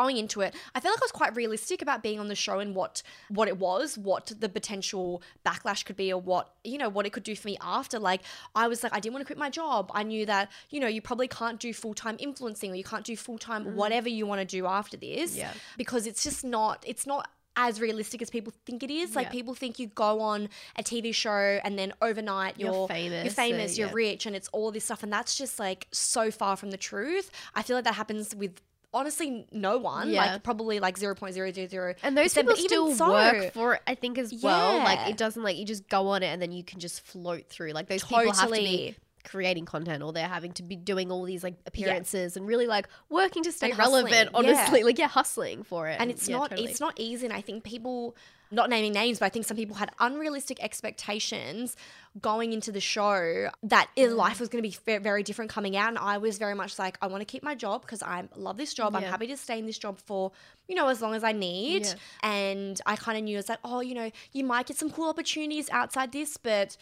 [0.00, 2.58] going into it, I felt like I was quite realistic about being on the show
[2.58, 6.88] and what what it was, what the potential backlash could be, or what you know
[6.96, 7.98] what it could do for me after.
[7.98, 8.22] Like
[8.54, 9.90] I was like, I didn't want to quit my job.
[9.94, 13.04] I knew that you know you probably can't do full time influencing or you can't
[13.04, 15.38] do full time whatever you want to do after this, Mm.
[15.38, 15.52] Yeah.
[15.78, 16.84] because it's just not.
[16.86, 19.14] It's not as realistic as people think it is.
[19.14, 19.30] Like Yeah.
[19.38, 23.32] people think you go on a TV show and then overnight You're you're, famous, you're
[23.32, 26.70] famous, you're rich, and it's all this stuff, and that's just like so far from
[26.72, 27.30] the truth.
[27.54, 28.60] I feel like that happens with
[28.94, 30.08] honestly no one.
[30.08, 30.32] Yeah.
[30.32, 31.94] Like probably like zero point zero zero zero.
[32.02, 34.78] And those people still work for it, I think, as well.
[34.78, 37.48] Like it doesn't like you just go on it and then you can just float
[37.48, 37.72] through.
[37.72, 41.24] Like those people have to be creating content or they're having to be doing all
[41.24, 44.54] these like appearances and really like working to stay And relevant, hustling, yeah.
[44.60, 44.82] honestly.
[44.84, 45.96] Like yeah, hustling for it.
[45.98, 46.68] and it's yeah, not totally.
[46.70, 48.14] it's not easy and i think people
[48.54, 51.76] not naming names, but I think some people had unrealistic expectations
[52.20, 55.88] going into the show that life was going to be very different coming out.
[55.88, 58.56] And I was very much like, I want to keep my job because I love
[58.56, 58.94] this job.
[58.94, 60.32] I'm happy to stay in this job for,
[60.68, 61.84] you know, as long as I need.
[61.84, 61.94] Yeah.
[62.22, 65.08] And I kind of knew it's like, oh, you know, you might get some cool
[65.08, 66.76] opportunities outside this, but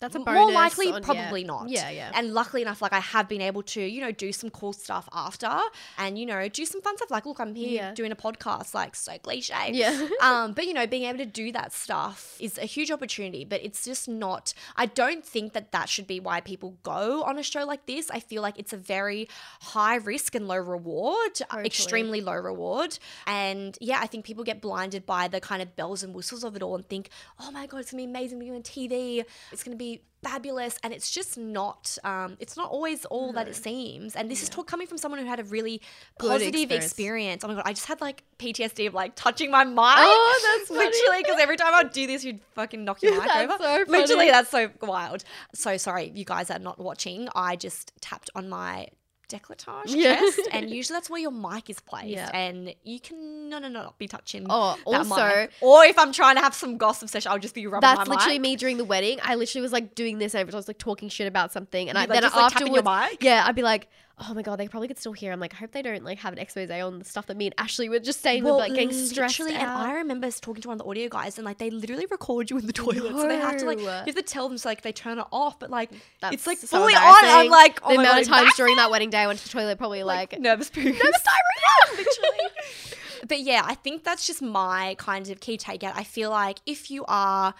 [0.00, 0.40] That's a bonus.
[0.40, 1.00] More likely, on- yeah.
[1.06, 1.68] probably not.
[1.68, 2.10] Yeah, yeah.
[2.14, 5.08] And luckily enough, like I have been able to, you know, do some cool stuff
[5.12, 5.50] after,
[5.98, 7.10] and you know, do some fun stuff.
[7.10, 7.94] Like, look, I'm here Yeah.
[7.94, 8.72] doing a podcast.
[8.74, 9.54] Like, so cliche.
[9.72, 10.08] Yeah.
[10.22, 13.44] um, but you know, being able to do that stuff is a huge opportunity.
[13.44, 14.54] But it's just not.
[14.76, 18.10] I don't think that that should be why people go on a show like this.
[18.10, 19.28] I feel like it's a very
[19.60, 21.66] high risk and low reward, Totally.
[21.66, 22.98] extremely low reward.
[23.26, 26.56] And yeah, I think people get blinded by the kind of bells and whistles of
[26.56, 29.24] it all and think, oh my god, it's gonna be amazing being on TV.
[29.52, 29.89] It's gonna be
[30.22, 34.14] fabulous and it's just not um, it's not always all that it seems.
[34.14, 35.80] And this is talk coming from someone who had a really
[36.18, 36.84] positive experience.
[36.84, 37.44] experience.
[37.44, 39.76] oh my god i just had like ptsd of like touching my mic.
[39.78, 40.80] Oh, that's funny.
[40.84, 43.84] literally because every time i'd do this you'd fucking knock your mic That's over.
[43.86, 45.24] so literally that's so wild.
[45.54, 48.88] So sorry you guys are not watching i just tapped on my
[49.30, 50.16] decolletage Yeah.
[50.16, 52.30] chest and usually that's where your mic is placed Yeah.
[52.34, 55.50] and you can no no no not be touching Oh, that also- mic.
[55.60, 58.38] or if i'm trying to have some gossip session i'll just be rubbing That's literally
[58.38, 58.42] mic.
[58.50, 59.18] me during the wedding.
[59.22, 61.96] I literally was like doing this and I was like talking shit about something, and
[61.96, 63.22] I You'd, like, then just, like, your afterwards, mic?
[63.24, 63.88] yeah, I'd be like,
[64.28, 65.32] oh my god, they probably could still hear.
[65.32, 67.46] I'm like, I hope they don't like have an expose on the stuff that me
[67.46, 68.44] and Ashley were just saying.
[68.44, 69.50] Well, like getting stressed out.
[69.50, 72.50] And I remember talking to one of the audio guys, and like they literally record
[72.50, 74.68] you in the toilet, so they have to like you have to tell them so
[74.68, 77.24] like they turn it off, but like That's it's like so fully on.
[77.24, 79.44] I'm like, oh the amount God, of times during that wedding day I went to
[79.44, 81.96] the toilet, probably like, nervous poo, nervous diarrhea.
[81.96, 82.50] literally.
[83.28, 85.92] But yeah, I think that's just my kind of key takeout.
[85.94, 87.54] I feel like if you are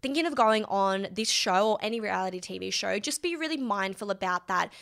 [0.00, 4.10] thinking of going on this show or any reality TV show, just be really mindful
[4.10, 4.72] about that.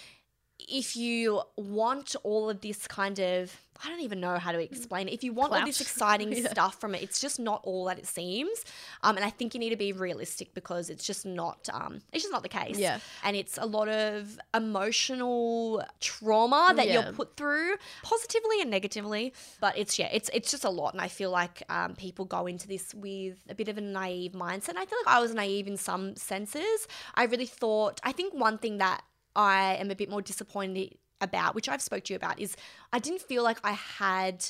[0.69, 5.09] If you want all of this kind of, I don't even know how to explain
[5.09, 5.15] it.
[5.15, 6.51] If you want all this exciting Yeah.
[6.51, 8.63] stuff from it, it's just not all that it seems.
[9.03, 12.23] Um, and I think you need to be realistic because it's just not, um, it's
[12.25, 12.79] just not the case.
[12.79, 12.99] Yeah.
[13.25, 17.05] And it's a lot of emotional trauma that Yeah.
[17.05, 21.01] you're put through positively and negatively but it's yeah it's it's just a lot and
[21.01, 24.71] i feel like um, people go into this with a bit of a naive mindset
[24.71, 28.35] and i feel like i was naive in some senses i really thought i think
[28.35, 29.03] one thing that
[29.37, 32.57] i am a bit more disappointed about which i've spoke to you about is
[32.93, 34.45] i didn't feel like i had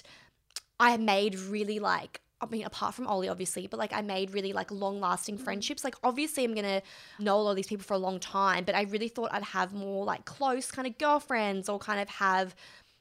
[0.78, 4.52] i made really like I mean, apart from Ollie, obviously, but like I made really
[4.52, 5.42] like long lasting mm.
[5.42, 5.84] friendships.
[5.84, 6.80] Like, obviously, I'm gonna
[7.18, 9.42] know a lot of these people for a long time, but I really thought I'd
[9.42, 12.54] have more like close kind of girlfriends or kind of have,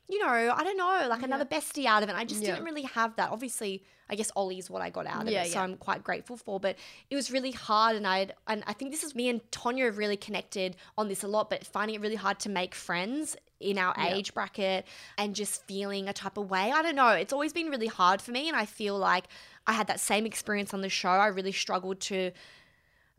[0.09, 2.15] you know, I don't know, like another bestie out of it.
[2.15, 2.51] I just Yeah.
[2.55, 3.29] didn't really have that.
[3.29, 5.59] Obviously, I guess Ollie's what I got out of Yeah, it, so.
[5.59, 6.59] I'm quite grateful for.
[6.59, 6.77] But
[7.11, 9.99] it was really hard, and I and I think this is me and Tonia have
[9.99, 13.77] really connected on this a lot, but finding it really hard to make friends in
[13.77, 14.15] our Yeah.
[14.15, 16.71] age bracket and just feeling a type of way.
[16.71, 17.09] I don't know.
[17.09, 19.25] It's always been really hard for me, and I feel like
[19.67, 21.09] I had that same experience on the show.
[21.09, 22.31] I really struggled to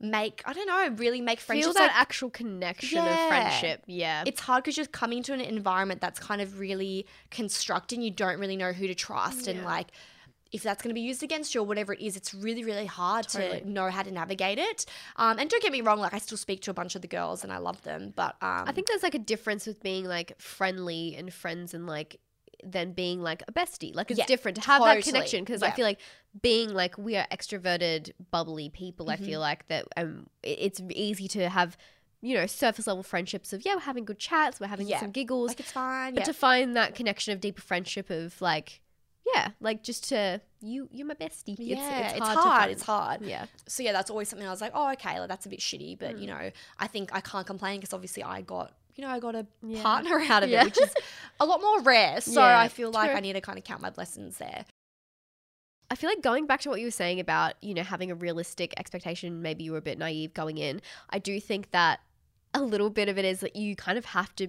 [0.00, 1.74] make I don't know, really make feel friendships.
[1.74, 3.82] that like, actual connection of friendship.
[3.86, 8.04] Yeah, it's hard because you're coming to an environment that's kind of really constructed and
[8.04, 9.88] you don't really know who to trust and like
[10.52, 12.86] if that's going to be used against you or whatever it is it's really really
[12.86, 13.60] hard Totally.
[13.60, 14.84] to know how to navigate it
[15.16, 17.08] um, and don't get me wrong like i still speak to a bunch of the
[17.08, 20.04] girls and i love them but um, I think there's like a difference with being
[20.06, 22.18] like friendly and friends and like
[22.64, 23.94] than being like a bestie.
[23.94, 26.00] Like it's Yeah, different to have that connection because I feel like
[26.42, 29.10] being like we are extroverted, bubbly people.
[29.10, 29.24] I Mm-hmm.
[29.24, 31.76] feel like that um, it's easy to have
[32.22, 35.00] you know surface level friendships of yeah we're having good chats, we're having Yeah.
[35.00, 36.24] some giggles, like it's fine but yeah.
[36.24, 38.80] to find that connection of deeper friendship of like
[39.34, 41.54] yeah like just to you you're my bestie.
[41.58, 42.36] yeah, it's, it's, hard.
[42.38, 42.70] hard.
[42.70, 43.22] It's hard.
[43.22, 43.46] Yeah.
[43.66, 45.98] So yeah, that's always something I was like, oh, okay, like, that's a bit shitty,
[45.98, 46.20] but Mm.
[46.20, 49.34] you know, I think I can't complain because obviously I got, you know, I got
[49.34, 49.82] a Yeah.
[49.82, 50.62] partner out of Yeah.
[50.62, 50.94] it, which is
[51.38, 52.20] a lot more rare.
[52.20, 53.16] So Yeah, I feel like true.
[53.16, 54.64] I need to kind of count my blessings there.
[55.90, 58.14] I feel like going back to what you were saying about, you know, having a
[58.14, 60.80] realistic expectation, maybe you were a bit naive going in.
[61.10, 62.00] I do think that
[62.54, 64.48] a little bit of it is that you kind of have to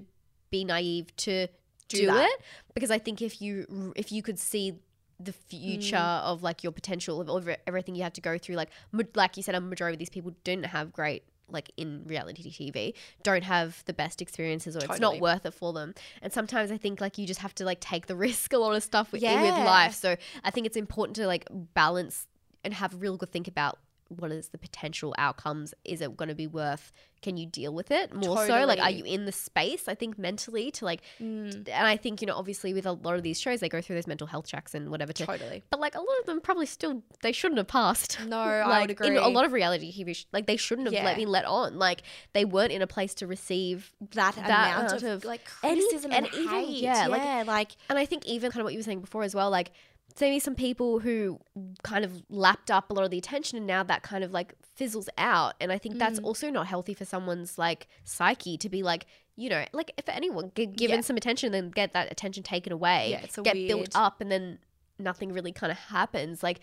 [0.51, 1.47] be naive to
[1.88, 2.41] Do do, it
[2.75, 4.73] because I think if you if you could see
[5.19, 6.23] the future Mm.
[6.23, 8.69] of like your potential of everything you had to go through like
[9.15, 12.94] like you said a majority of these people didn't have great like in reality TV
[13.24, 15.18] don't have the best experiences or it's Totally.
[15.18, 15.94] not worth it for them.
[16.22, 18.76] And sometimes I think like you just have to like take the risk a lot
[18.76, 19.94] of stuff with, with life.
[19.94, 22.28] So I think it's important to like balance
[22.64, 23.80] and have a real good think about
[24.19, 27.91] what is the potential outcomes is it going to be worth can you deal with
[27.91, 31.54] it more so like are you in the space i think mentally to like Mm,
[31.69, 33.95] and i think you know obviously with a lot of these shows they go through
[33.95, 35.63] those mental health checks and whatever to totally.
[35.69, 38.89] but like a lot of them probably still they shouldn't have passed No, I would
[38.91, 39.08] agree.
[39.10, 41.06] in a lot of reality tv sh- like they shouldn't have Yeah.
[41.06, 42.02] let me let on like
[42.34, 46.12] they weren't in a place to receive that, that amount amount of, of like criticism
[46.12, 46.67] and, and even- hate.
[46.84, 49.24] yeah, like- yeah, like and i think even kind of what you were saying before
[49.24, 49.71] as well like
[50.19, 51.39] maybe some people who
[51.84, 54.54] kind of lapped up a lot of the attention and now that kind of like
[54.76, 56.26] fizzles out and i think that's Mm.
[56.26, 60.52] also not healthy for someone's like psyche to be like you know like if anyone
[60.56, 61.02] g- given Yeah.
[61.02, 64.32] some attention then get that attention taken away Yeah, it's get weird- built up and
[64.32, 64.60] then
[65.00, 66.60] nothing really kind of happens like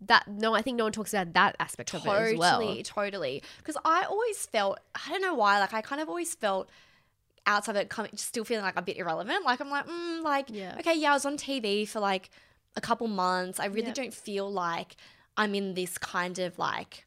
[0.00, 2.82] that no i think no one talks about that aspect of it as well Totally,
[2.82, 3.42] totally.
[3.58, 6.68] Because I always felt, I don't know why, like I kind of always felt
[7.46, 9.44] outside of it, coming, just still feeling like a bit irrelevant.
[9.44, 10.76] Like I'm like, mm, like, Yeah.
[10.80, 12.30] okay, yeah, I was on TV for like
[12.76, 13.60] a couple months.
[13.60, 13.94] I really Yeah.
[13.94, 14.96] don't feel like
[15.36, 17.04] I'm in this kind of like,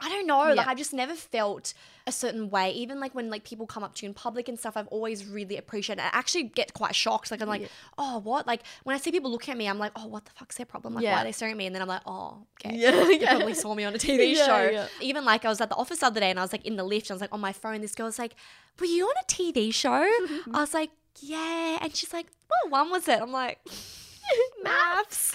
[0.00, 0.52] I don't know.
[0.52, 1.72] Like I've just never felt
[2.06, 2.72] a certain way.
[2.72, 5.24] Even like when like people come up to you in public and stuff, I've always
[5.24, 6.02] really appreciated.
[6.02, 6.06] it.
[6.12, 7.30] I actually get quite shocked.
[7.30, 7.68] Like I'm like, Yeah.
[7.96, 8.46] oh, what?
[8.46, 10.66] Like when I see people looking at me, I'm like, oh, what the fuck's their
[10.66, 10.94] problem?
[10.94, 11.66] Like why are they staring at me?
[11.66, 12.76] And then I'm like, oh, okay.
[12.78, 13.30] Yeah, You yeah.
[13.36, 14.68] probably saw me on a TV Yeah, show.
[14.70, 14.88] yeah.
[15.00, 16.76] Even like I was at the office the other day and I was like in
[16.76, 17.06] the lift.
[17.08, 17.80] And I was like on my phone.
[17.80, 18.34] This girl was like,
[18.80, 19.90] "Were you on a TV show?"
[20.52, 20.90] I was like,
[21.20, 23.60] "Yeah," and she's like, "What one was it?" I'm like,
[24.64, 25.32] "MAFS."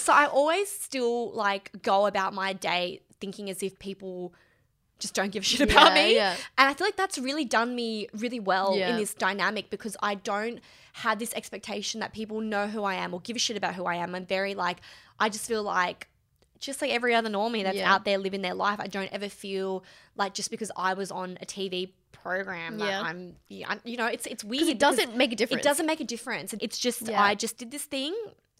[0.00, 4.34] so I always still like go about my day thinking as if people
[4.98, 6.14] just don't give a shit about Yeah, me.
[6.14, 6.32] yeah.
[6.56, 8.90] And I feel like that's really done me really well Yeah.
[8.90, 10.58] in this dynamic because I don't
[10.94, 13.84] have this expectation that people know who I am or give a shit about who
[13.84, 14.14] I am.
[14.14, 14.78] I'm very like,
[15.20, 16.08] I just feel like
[16.58, 19.84] just like every other normie that's out there living their life, I don't ever feel
[20.16, 23.02] like just because I was on a TV program that Yeah.
[23.02, 23.36] I'm,
[23.68, 24.66] I'm- you know, it's it's weird.
[24.68, 26.54] it doesn't make a difference It doesn't make a difference.
[26.58, 27.10] It's just.
[27.10, 28.14] I just did this thing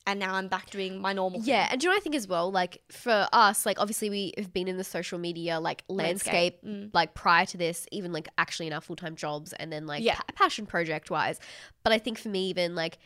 [0.07, 1.41] and now I'm back doing my normal.
[1.41, 1.49] thing.
[1.49, 2.51] Yeah, and do you know what I think as well?
[2.53, 6.91] Like for us, like obviously we have been in the social media like Landscape, landscape,
[6.95, 10.03] like prior to this, even like actually in our full time jobs, and then like
[10.05, 10.15] Yeah.
[10.17, 11.41] pa- passion project wise.
[11.83, 12.99] But I think for me, even like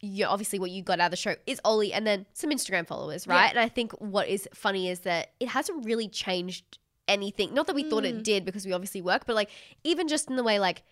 [0.00, 2.86] you obviously what you got out of the show is Ollie, and then some Instagram
[2.86, 3.44] followers, right?
[3.44, 3.50] Yeah.
[3.50, 7.52] And I think what is funny is that it hasn't really changed anything.
[7.54, 8.10] Not that we thought Mm.
[8.10, 9.50] it did because we obviously work, but like
[9.82, 10.82] even just in the way like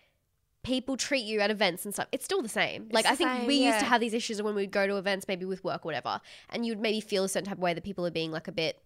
[0.67, 2.89] people treat you at events and stuff, it's still the same.
[2.91, 4.97] like the I think same, we used to have these issues when we'd go to
[4.97, 7.73] events, maybe with work or whatever, and you'd maybe feel a certain type of way
[7.73, 8.77] that people are being like a bit,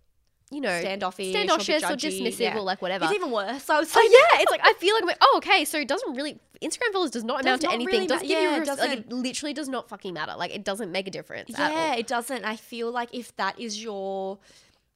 [0.51, 2.57] you know, standoffish, standoffish or, or a bit judgy, dismissive yeah.
[2.57, 3.05] or like whatever.
[3.05, 3.67] It's even worse.
[3.67, 4.01] I was Oh
[4.33, 7.23] yeah, it's like I feel like oh okay, so it doesn't really Instagram followers does
[7.23, 7.87] not Does amount to anything.
[7.87, 10.35] really doesn't ma- give you yeah, res- like it literally does not fucking matter.
[10.37, 11.57] Like it doesn't make a difference.
[11.57, 11.75] at all.
[11.75, 12.45] Yeah, it doesn't.
[12.45, 14.37] I feel like if that is your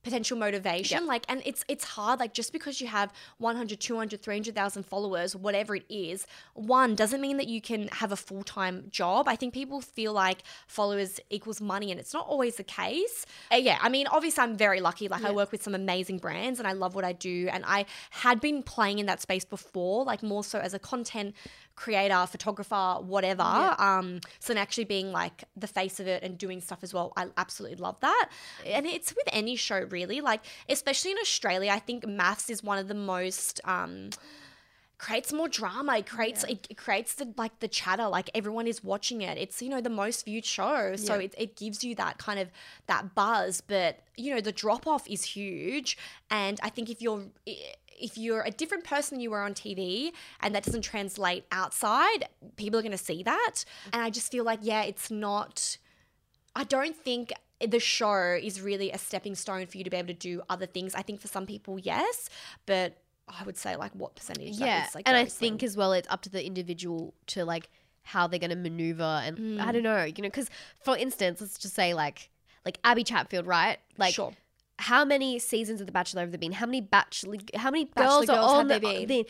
[0.06, 4.84] potential motivation like and it's it's hard like just because you have 100 200 300,000
[4.84, 9.28] followers whatever it is one doesn't mean that you can have a full-time job.
[9.28, 13.26] I think people feel like followers equals money and it's not always the case.
[13.52, 15.08] Uh, yeah i mean obviously i'm very lucky.
[15.08, 17.86] Like i work with some amazing brands and i love what i do and i
[18.12, 21.34] had been playing in that space before like more so as a content
[21.76, 23.76] creator photographer whatever Yeah.
[23.78, 27.12] um so then actually being like the face of it and doing stuff as well
[27.18, 28.30] i absolutely love that.
[28.66, 30.22] And it's with any show really.
[30.22, 34.10] Like especially in australia i think MAFS is one of the most um
[34.98, 35.98] creates more drama.
[35.98, 38.08] It creates it, it creates the like the chatter.
[38.08, 39.38] Like everyone is watching it.
[39.38, 40.96] It's you know the most viewed show.
[40.96, 41.26] So Yeah.
[41.26, 42.48] it, it gives you that kind of
[42.88, 43.60] that buzz.
[43.60, 45.98] But you know the drop off is huge.
[46.30, 47.24] And i think if you're
[48.00, 52.80] if you're a different person you were on tv and that doesn't translate outside people
[52.80, 55.78] are going to see that and i just feel like yeah it's not
[56.56, 60.08] I don't think the show is really a stepping stone for you to be able
[60.08, 60.96] to do other things.
[60.96, 62.30] I think for some people, yes,
[62.66, 62.94] but
[63.28, 64.56] I would say like what percentage?
[64.56, 67.70] Yeah, is, like, and I think as well, it's up to the individual to like
[68.04, 69.60] how they're going to maneuver, and Mm.
[69.60, 70.50] I don't know, you know, because
[70.84, 72.30] for instance, let's just say like
[72.64, 73.80] like Abby Chatfield, right?
[73.98, 74.34] Like sure,
[74.80, 76.52] how many seasons of The Bachelor have there been?
[76.52, 77.38] How many bachelor?
[77.56, 79.26] How many Bachelor girls are on have the, there been?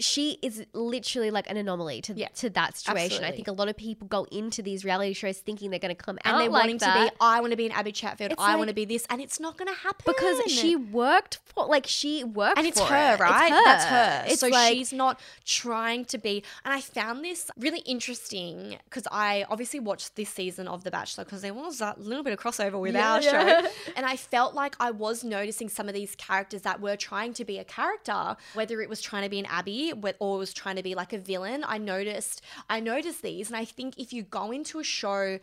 [0.00, 3.24] She is literally like an anomaly to Yeah, to that situation.
[3.24, 6.02] I think a lot of people go into these reality shows thinking they're going to
[6.02, 6.94] come out and they're like wanting that.
[7.06, 7.16] to be.
[7.20, 8.32] I want to be an Abby Chatfield.
[8.32, 10.76] It's I like- want to be this, and it's not going to happen because she
[10.76, 13.20] worked for like she worked and it's her, it.
[13.20, 13.52] right?
[13.52, 14.24] It's That's her.
[14.32, 16.42] It's so like, she's not trying to be.
[16.64, 21.24] And I found this really interesting because I obviously watched this season of The Bachelor
[21.24, 23.62] because there was a little bit of crossover with Yeah, our yeah.
[23.62, 27.32] show, and I felt like I was noticing some of these characters that were trying
[27.34, 30.52] to be a character, whether it was trying to be an Abby wh- or was
[30.52, 31.64] trying to be like a villain.
[31.66, 35.38] I noticed, I noticed these, and I think if you go into a show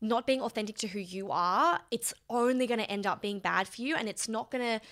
[0.00, 3.68] not being authentic to who you are, it's only going to end up being bad
[3.68, 4.84] for you, and it's not going to.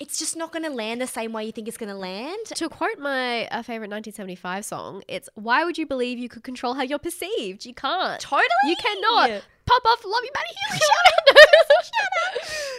[0.00, 2.46] It's just not going to land the same way you think it's going to land.
[2.46, 6.72] To quote my uh, favorite 1975 song, it's "Why would you believe you could control
[6.72, 7.66] how you're perceived?
[7.66, 8.18] You can't.
[8.18, 8.48] Totally.
[8.64, 9.42] You cannot.
[9.66, 10.80] Pop off, love you, Matty Healy.
[10.80, 11.36] Shout out.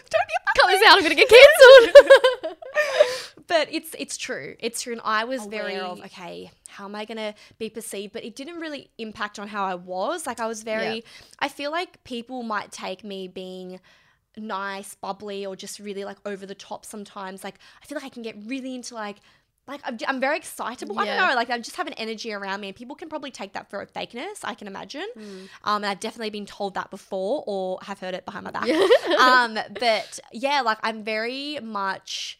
[0.09, 0.97] Don't be a Cut this out.
[0.97, 2.57] I'm gonna get cancelled.
[3.47, 4.55] but it's it's true.
[4.59, 4.93] It's true.
[4.93, 8.13] And I was very of okay, how am I gonna be perceived?
[8.13, 10.25] But it didn't really impact on how I was.
[10.25, 11.03] Like I was very.
[11.39, 13.79] I feel like people might take me being
[14.37, 17.43] nice, bubbly, or just really like over the top sometimes.
[17.43, 19.17] Like I feel like I can get really into like
[19.67, 20.97] like I'm, I'm very excitable.
[20.99, 21.35] I don't know.
[21.35, 23.81] Like I just have an energy around me, and people can probably take that for
[23.81, 24.39] a fakeness.
[24.43, 25.07] I can imagine.
[25.17, 25.49] Mm.
[25.63, 28.67] Um, and I've definitely been told that before, or have heard it behind my back.
[29.19, 32.39] um, but yeah, like I'm very much.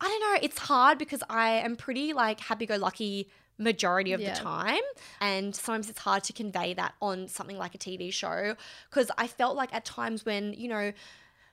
[0.00, 0.38] I don't know.
[0.42, 3.28] It's hard because I am pretty like happy-go-lucky
[3.58, 4.32] majority of Yeah.
[4.34, 4.80] the time,
[5.20, 8.54] and sometimes it's hard to convey that on something like a TV show
[8.88, 10.92] because I felt like at times when you know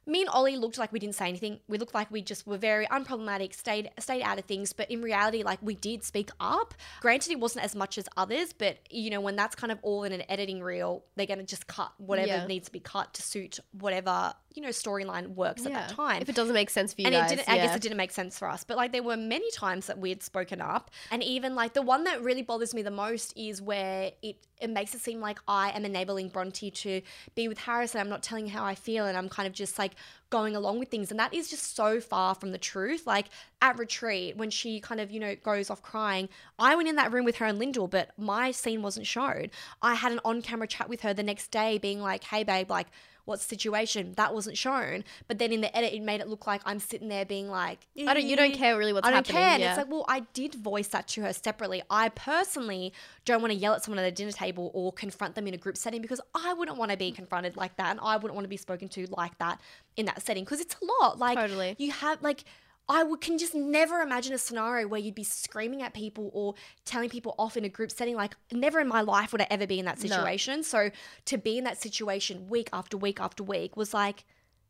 [0.08, 1.60] me and Ollie looked like we didn't say anything.
[1.68, 4.74] We looked like we just were very unproblematic, stayed stayed out of things.
[4.74, 6.74] But in reality, like we did speak up.
[7.02, 10.04] Granted, it wasn't as much as others, but you know when that's kind of all
[10.06, 12.46] in an editing reel, they're gonna just cut whatever Yeah.
[12.48, 16.22] needs to be cut to suit whatever you know storyline works at that time.
[16.22, 17.76] If it doesn't make sense for you and guys, it didn't i guess yeah.
[17.76, 18.64] it didn't make sense for us.
[18.64, 20.90] But like there were many times that we had spoken up.
[21.12, 24.72] And even like the one that really bothers me the most is where it it
[24.72, 27.00] makes it seem like i am enabling bronte to
[27.36, 29.78] be with harris and i'm not telling how i feel and i'm kind of just
[29.78, 29.92] like
[30.32, 31.10] going along with things.
[31.10, 33.08] And that is just so far from the truth.
[33.08, 33.28] Like
[33.62, 36.30] at retreat when she kind of you know goes off crying
[36.60, 39.50] i went in that room with her and lyndall but my scene wasn't showed
[39.82, 42.88] i had an on-camera chat with her the next day being like hey babe like
[43.28, 46.48] what's the situation that wasn't shown but then in the edit it made it look
[46.48, 48.26] like i'm sitting there being like I don't.
[48.26, 49.42] You don't care really what's I don't happening.
[49.42, 49.54] care.
[49.54, 49.70] And yeah.
[49.70, 51.82] it's like, well, I did voice that to her separately.
[51.90, 52.94] I personally
[53.26, 55.58] don't want to yell at someone at a dinner table or confront them in a
[55.58, 57.16] group setting because I wouldn't want to be mm.
[57.16, 57.92] confronted like that.
[57.92, 59.60] And I wouldn't want to be spoken to like that
[59.96, 61.20] in that setting because it's a lot.
[61.20, 61.76] Like, Totally.
[61.78, 62.44] you have, like,
[62.90, 66.56] I would, can just never imagine a scenario where you'd be screaming at people or
[66.86, 68.16] telling people off in a group setting.
[68.16, 70.08] Like, never in my life would I ever be in that No.
[70.08, 70.64] situation.
[70.64, 70.92] So,
[71.26, 74.24] to be in that situation week after week after week was like,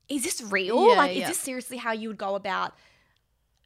[0.09, 0.89] is this real?
[0.89, 1.23] Yeah, like, yeah.
[1.23, 2.73] is this seriously how you would go about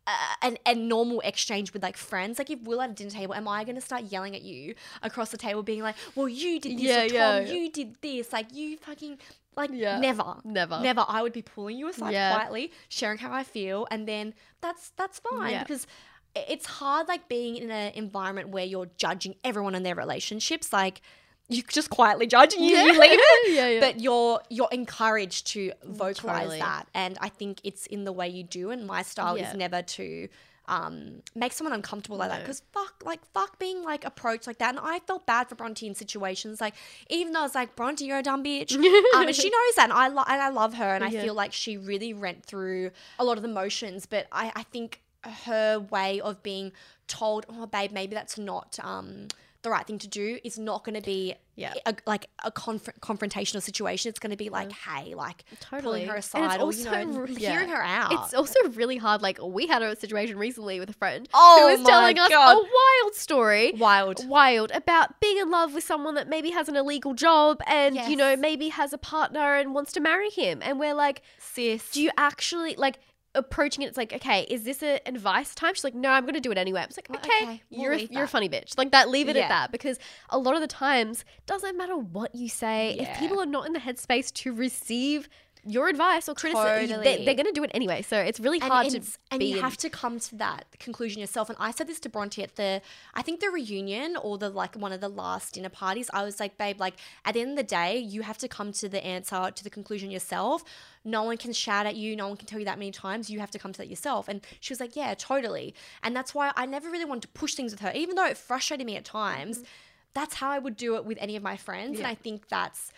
[0.08, 2.40] uh, an, a normal exchange with like friends.
[2.40, 4.76] Like if we're at a dinner table, am I going to start yelling at you
[5.04, 8.34] across the table, being like, "Well, you did this, Yeah, or Tom, you did this."
[8.34, 9.20] Like you fucking
[9.56, 10.00] like Yeah.
[10.00, 10.80] never, Never.
[10.82, 11.06] never.
[11.08, 12.34] I would be pulling you aside Yeah.
[12.34, 15.64] quietly, sharing how I feel, and then that's that's fine Yeah.
[15.64, 15.88] because
[16.36, 20.72] it's hard like being in an environment where you're judging everyone in their relationships.
[20.72, 21.02] Like
[21.50, 23.80] you just quietly judge and you, you leave it yeah, yeah.
[23.82, 26.60] but you're you're encouraged to vocalize Totally.
[26.60, 29.50] that and i think it's in the way you do and my style Yeah.
[29.52, 30.30] is never to
[30.72, 32.40] um make someone uncomfortable like that.
[32.44, 34.70] Because fuck like fuck being like approached like that.
[34.70, 36.74] And i felt bad for bronte in situations like
[37.10, 38.72] even though i was like bronte you're a dumb bitch.
[39.16, 41.34] Um and she knows that and i lo- and i love her and i feel
[41.34, 45.02] like she really went through a lot of the motions but i i think
[45.48, 46.72] her way of being
[47.08, 49.28] told oh babe maybe that's not um
[49.64, 51.74] the right thing to do is not going to be Yeah.
[51.86, 54.10] a, like a conf- confrontational situation.
[54.10, 56.06] It's going to be like, hey, like pulling Totally.
[56.06, 58.12] her And it's aside or you know re- hearing her out.
[58.12, 59.22] It's also really hard.
[59.22, 62.36] Like we had a situation recently with a friend Oh who was telling us a
[62.56, 63.74] wild story.
[63.78, 64.28] wild.
[64.28, 68.16] Wild about being in love with someone that maybe has an illegal job and you
[68.16, 71.92] know maybe has a partner and wants to marry him and we're like Sis.
[71.92, 73.00] do you actually like
[73.34, 75.74] approaching it it's like okay is this a advice time?
[75.74, 76.82] She's like no i'm gonna do it anyway.
[76.82, 78.78] I was like okay, okay, we'll you're a, you're a funny bitch.
[78.78, 79.44] Like that leave it Yeah.
[79.44, 83.40] at that because a lot of the times doesn't matter what you say if people
[83.42, 85.30] are not in the headspace to receive
[85.66, 87.04] your advice or criticism Totally.
[87.04, 89.46] they, they're gonna do it anyway so it's really and, hard to it's- and be
[89.46, 91.50] you in- have to come to that conclusion yourself.
[91.50, 92.82] And I said this to Bronte at the,
[93.14, 96.10] I think the reunion or the like one of the last dinner parties.
[96.14, 98.72] I was like, babe, like at the end of the day, you have to come
[98.74, 100.64] to the answer to the conclusion yourself.
[101.06, 102.16] No one can shout at you.
[102.16, 103.30] No one can tell you that many times.
[103.30, 104.28] You have to come to that yourself.
[104.28, 105.74] And she was like, yeah, totally.
[106.04, 108.38] And that's why I never really wanted to push things with her, even though it
[108.38, 109.60] frustrated me at times.
[109.60, 109.66] Mm-hmm.
[110.14, 111.98] That's how I would do it with any of my friends.
[111.98, 112.92] And I think that's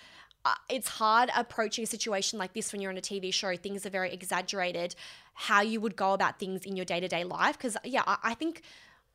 [0.46, 3.56] Uh, it's hard approaching a situation like this when you're on a TV show.
[3.56, 4.96] Things are very exaggerated.
[5.34, 7.58] How you would go about things in your day to day life.
[7.58, 8.62] Because, yeah, I, I think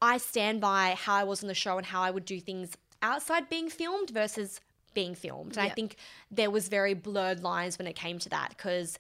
[0.01, 2.77] I stand by how I was on the show and how I would do things
[3.03, 4.61] outside being filmed versus
[4.95, 5.57] being filmed.
[5.57, 5.97] And I think
[6.31, 8.99] there was very blurred lines when it came to that because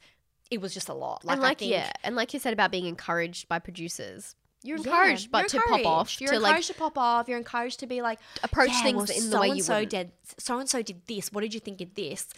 [0.51, 1.24] it was just a lot.
[1.24, 4.79] Like, and like think, yeah and like you said about being encouraged by producers you're
[4.79, 6.21] Yeah, encouraged but you're to pop off.
[6.21, 7.29] You're to like encouraged to pop off.
[7.29, 9.89] You're encouraged to be like, approach yeah, things well, in the way you so-and-so would
[9.89, 11.33] did so and so did this.
[11.33, 12.29] What did you think of this?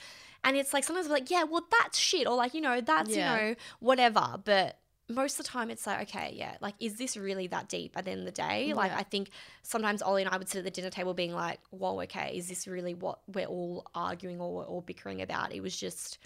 [0.45, 3.11] And it's like sometimes we're like, yeah, well, that's shit, or like you know, that's
[3.14, 3.37] Yeah.
[3.37, 4.37] you know, whatever.
[4.45, 7.97] But most of the time, it's like, okay, yeah, like is this really that deep?
[7.97, 9.31] At the end of the day, like I think
[9.62, 12.49] sometimes Ollie and I would sit at the dinner table being like, whoa, okay, is
[12.49, 15.53] this really what we're all arguing or we're all bickering about?
[15.53, 16.18] It was just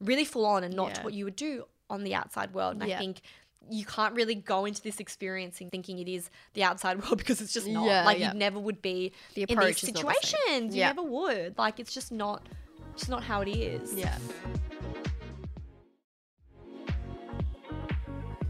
[0.00, 1.04] really full on and not Yeah.
[1.04, 2.74] what you would do on the outside world.
[2.74, 3.20] And I think
[3.70, 7.40] you can't really go into this experience and thinking it is the outside world because
[7.40, 7.86] it's just not.
[7.86, 8.32] Yeah, like yeah.
[8.32, 10.74] you never would be the in these approach is the situations.
[10.74, 10.88] You Yeah.
[10.88, 11.58] never would.
[11.58, 12.48] Like it's just not
[12.96, 13.94] just not how it is.
[13.94, 14.18] yeah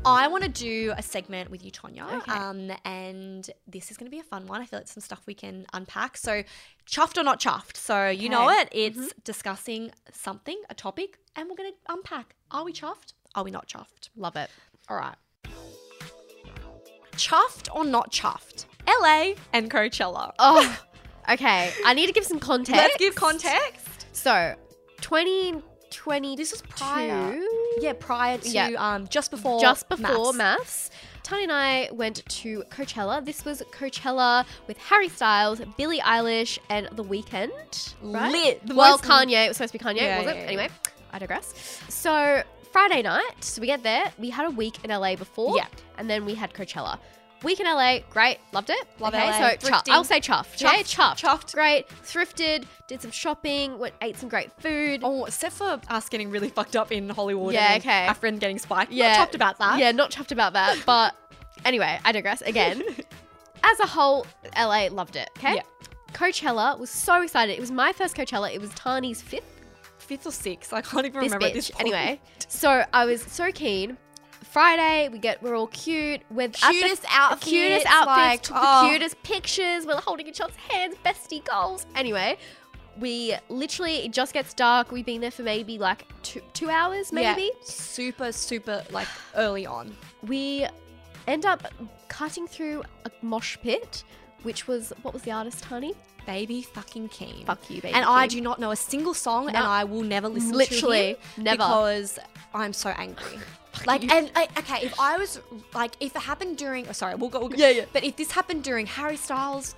[0.05, 2.13] I want to do a segment with you, Tonia.
[2.19, 2.33] Okay.
[2.33, 4.61] Um, and this is going to be a fun one.
[4.61, 6.17] I feel like it's some stuff we can unpack.
[6.17, 6.43] So,
[6.87, 7.77] chuffed or not chuffed.
[7.77, 8.69] So, you know it.
[8.73, 12.35] It's discussing something, a topic, and we're going to unpack.
[12.51, 13.13] Are we chuffed?
[13.37, 14.09] Are we not chuffed?
[14.17, 14.51] love it
[14.89, 15.15] All right.
[17.13, 18.67] chuffed or not chuffed?
[18.87, 20.33] LA and Coachella.
[20.39, 20.81] Oh,
[21.31, 21.71] okay.
[21.85, 22.77] I need to give some context.
[22.81, 24.07] Let's give context.
[24.13, 24.55] So,
[25.01, 26.37] 2020.
[26.37, 27.39] This was prior.
[27.81, 28.71] Yeah, prior to Yeah.
[28.79, 30.37] um just before just before MAFS.
[30.59, 30.91] MAFS.
[31.23, 33.25] Tony and I went to Coachella.
[33.25, 37.95] This was Coachella with Harry Styles, Billie Eilish, and The Weeknd.
[38.03, 38.33] Right?
[38.33, 38.67] Lit.
[38.67, 39.45] The well, Kanye.
[39.45, 40.45] It was supposed to be Kanye, Yeah, wasn't yeah, it?
[40.47, 40.49] yeah.
[40.49, 40.69] Anyway,
[41.13, 41.55] I digress.
[41.89, 42.43] So
[42.73, 44.05] Friday night, so we get there.
[44.19, 45.67] We had a week in LA before, Yeah.
[45.99, 46.99] and then we had Coachella.
[47.43, 48.87] Week in LA, great, loved it.
[49.01, 49.89] Love okay, LA, so chuffed.
[49.91, 50.65] I'll say chuffed.
[50.65, 51.21] Okay, Chuffed, chuffed.
[51.49, 51.55] chuffed.
[51.55, 55.01] Great, thrifted, did some shopping, went ate some great food.
[55.03, 57.53] Oh, except for us getting really fucked up in Hollywood.
[57.53, 58.07] Yeah, and okay.
[58.07, 58.93] Our friend getting spiked.
[58.93, 59.17] Yeah.
[59.17, 59.79] Not chuffed about that.
[59.81, 60.79] Yeah, not chuffed about that.
[60.87, 61.15] But
[61.65, 62.83] anyway, I digress again.
[63.65, 64.25] As a whole,
[64.57, 65.29] LA loved it.
[65.39, 65.57] Okay.
[65.57, 65.63] Yeah.
[66.13, 67.55] Coachella was so excited.
[67.57, 68.53] It was my first Coachella.
[68.55, 69.62] It was Tahnee's fifth.
[70.03, 70.73] Fifth or sixth.
[70.73, 71.55] I can't even This remember bitch.
[71.55, 71.81] this point.
[71.95, 73.97] Anyway, so I was so keen.
[74.43, 78.83] Friday, we get we're all cute with the- Cutest outfits, cutest like, outfits, took oh.
[78.85, 79.87] the cutest pictures.
[79.87, 81.87] We're holding each other's hands, bestie goals.
[81.95, 82.37] Anyway,
[82.99, 84.93] we literally it just gets dark.
[84.93, 87.35] We've been there for maybe like two two hours, Yeah.
[87.35, 87.51] maybe.
[87.63, 89.97] Super, super like early on.
[90.27, 90.67] we
[91.27, 91.67] end up
[92.09, 94.05] cutting through a mosh pit,
[94.43, 95.95] which was what was the artist, honey?
[96.27, 97.45] Baby fucking Keem.
[97.47, 97.95] Fuck you, baby.
[97.95, 101.21] and I do not know a single song, and I will never listen Literally, to
[101.39, 101.57] him never.
[101.59, 102.19] because
[102.55, 103.39] I'm so angry.
[103.87, 105.41] like, and I, okay, if I was
[105.75, 107.57] like, if it happened during, oh, sorry, we'll go, we'll go.
[107.57, 107.85] Yeah, yeah.
[107.93, 109.75] But if this happened during Harry Styles,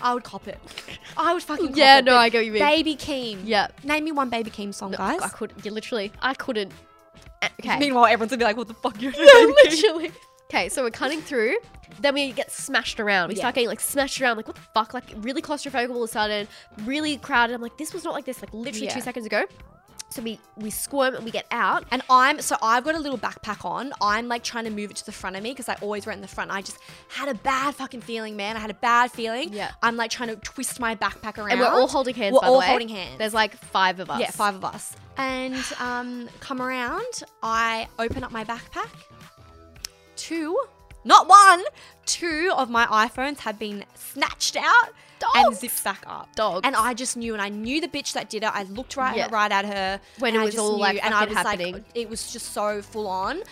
[0.00, 0.58] I would cop it.
[1.16, 2.04] I would fucking cop Yeah, it.
[2.04, 2.62] no, I get what you mean.
[2.62, 3.40] Baby Keem.
[3.44, 3.68] Yeah.
[3.82, 5.20] Name me one Baby Keem song, No, guys.
[5.22, 5.52] I could.
[5.64, 6.72] Yeah, literally, I couldn't.
[7.60, 7.78] Okay.
[7.78, 10.12] Meanwhile, everyone's gonna be like, "What the fuck You're no, literally.
[10.50, 11.56] Okay, so we're cutting through.
[12.00, 13.28] Then we get smashed around.
[13.28, 13.40] We Yeah.
[13.40, 14.36] start getting like smashed around.
[14.36, 14.94] Like what the fuck?
[14.94, 16.46] Like really claustrophobic all of a sudden.
[16.84, 17.54] Really crowded.
[17.54, 18.40] I'm like, this was not like this.
[18.42, 18.94] Like literally Yeah.
[18.94, 19.44] two seconds ago.
[20.10, 21.84] So we we squirm and we get out.
[21.90, 23.92] And I'm so I've got a little backpack on.
[24.00, 26.16] I'm like trying to move it to the front of me because I always went
[26.16, 26.50] in the front.
[26.50, 26.78] I just
[27.10, 28.56] had a bad fucking feeling, man.
[28.56, 29.52] I had a bad feeling.
[29.52, 29.70] Yeah.
[29.82, 31.50] I'm like trying to twist my backpack around.
[31.50, 32.32] And we're all holding hands.
[32.32, 33.18] We're by the all holding hands.
[33.18, 34.20] There's like five of us.
[34.20, 34.96] yeah, five of us.
[35.18, 37.22] And um, come around.
[37.42, 38.88] I open up my backpack.
[40.16, 40.58] Two,
[41.08, 41.60] not one,
[42.06, 44.90] two of my iPhones had been snatched out
[45.34, 46.28] and zipped back up.
[46.36, 46.60] Dogs.
[46.64, 48.50] And I just knew, and I knew the bitch that did it.
[48.54, 49.28] I looked right, Yeah.
[49.32, 51.72] right at her When it I was all, like, and I was happening.
[51.74, 53.42] like, it was just so full on.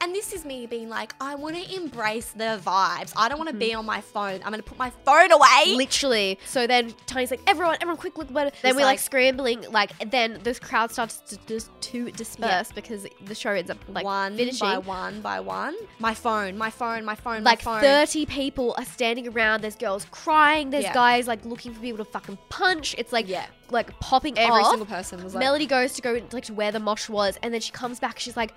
[0.00, 3.12] And this is me being like, I want to embrace the vibes.
[3.16, 3.80] I don't want to be Mm-hmm.
[3.80, 4.34] on my phone.
[4.44, 5.74] I'm going to put my phone away.
[5.76, 6.38] Literally.
[6.46, 8.54] So then Tony's like, everyone, everyone, quick, look, what?
[8.62, 9.64] Then we're like, like- scrambling.
[9.70, 14.04] Like, then this crowd starts to, dis- to disperse because the show ends up like
[14.04, 14.66] one finishing.
[14.66, 15.74] by one by one.
[15.98, 17.80] My phone, my phone, my phone, like my phone.
[17.82, 19.62] 30 people are standing around.
[19.62, 20.70] There's girls crying.
[20.70, 20.94] There's Yeah.
[20.94, 22.94] guys like looking for people to fucking punch.
[22.98, 23.46] It's like Yeah.
[23.70, 24.70] like popping Every off.
[24.70, 27.52] single person was like, Melody goes to go like to where the mosh was, and
[27.52, 28.18] then she comes back.
[28.20, 28.54] She's like,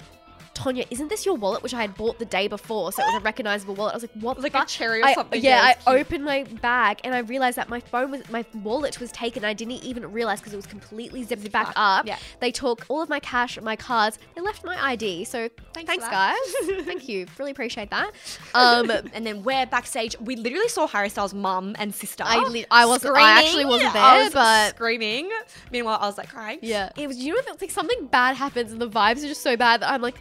[0.54, 2.92] Tonia, isn't this your wallet, which I had bought the day before?
[2.92, 3.94] So it was a recognizable wallet.
[3.94, 4.40] I was like, what?
[4.42, 5.42] Like a cherry or I- something.
[5.42, 9.00] Yeah, Yeah, I opened my bag and I realized that my phone was my wallet
[9.00, 9.46] was taken.
[9.46, 12.08] I didn't even realize because it was completely zipped back up, up.
[12.08, 12.18] yeah.
[12.42, 14.20] They took all of my cash, my cards.
[14.36, 15.24] They left my ID.
[15.26, 16.38] So Thanks thanks, guys.
[16.86, 17.26] Thank you.
[17.40, 18.12] Really appreciate that.
[18.54, 20.16] Um, and then we're backstage.
[20.20, 22.24] We literally saw Harry Styles' mum and sister.
[22.28, 25.30] I li- I wasn't- I actually wasn't there, I was but- screaming.
[25.72, 26.60] Meanwhile, I was like crying.
[26.62, 26.90] Yeah.
[26.98, 29.56] It was, you know, it's like something bad happens and the vibes are just so
[29.56, 30.16] bad that I'm like,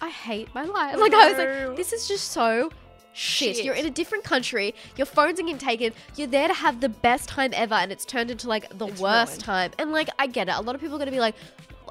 [0.00, 0.98] I hate my life.
[0.98, 2.70] Like, I was like, this is just so
[3.12, 3.56] shit.
[3.56, 3.64] Shit.
[3.64, 6.88] You're in a different country, your phone's are getting taken, you're there to have the
[6.88, 9.44] best time ever, and it's turned into like the It's worst ruined.
[9.44, 9.70] time.
[9.78, 10.54] And like, I get it.
[10.56, 11.34] A lot of people are going to be like,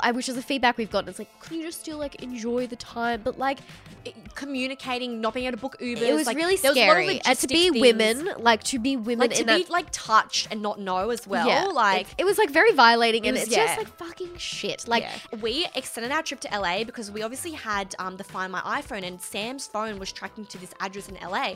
[0.02, 1.10] I wish there's the feedback we've gotten.
[1.10, 3.22] It's like, could you just still like enjoy the time?
[3.24, 3.60] But like,
[4.06, 6.04] It- communicating, not being able to book Uber.
[6.04, 7.22] it was like, really there was a lot of scary.
[7.26, 7.82] And to be things.
[7.82, 11.28] women, like to be women like to be that like touched and not know as
[11.28, 11.48] well.
[11.48, 14.88] yeah, like it, it was like very violating, and was- it's just like fucking shit.
[14.88, 15.40] Like, yeah.
[15.42, 19.04] we extended our trip to LA because we obviously had um, the Find My iPhone,
[19.04, 21.56] and Sam's phone was tracking to this address in LA.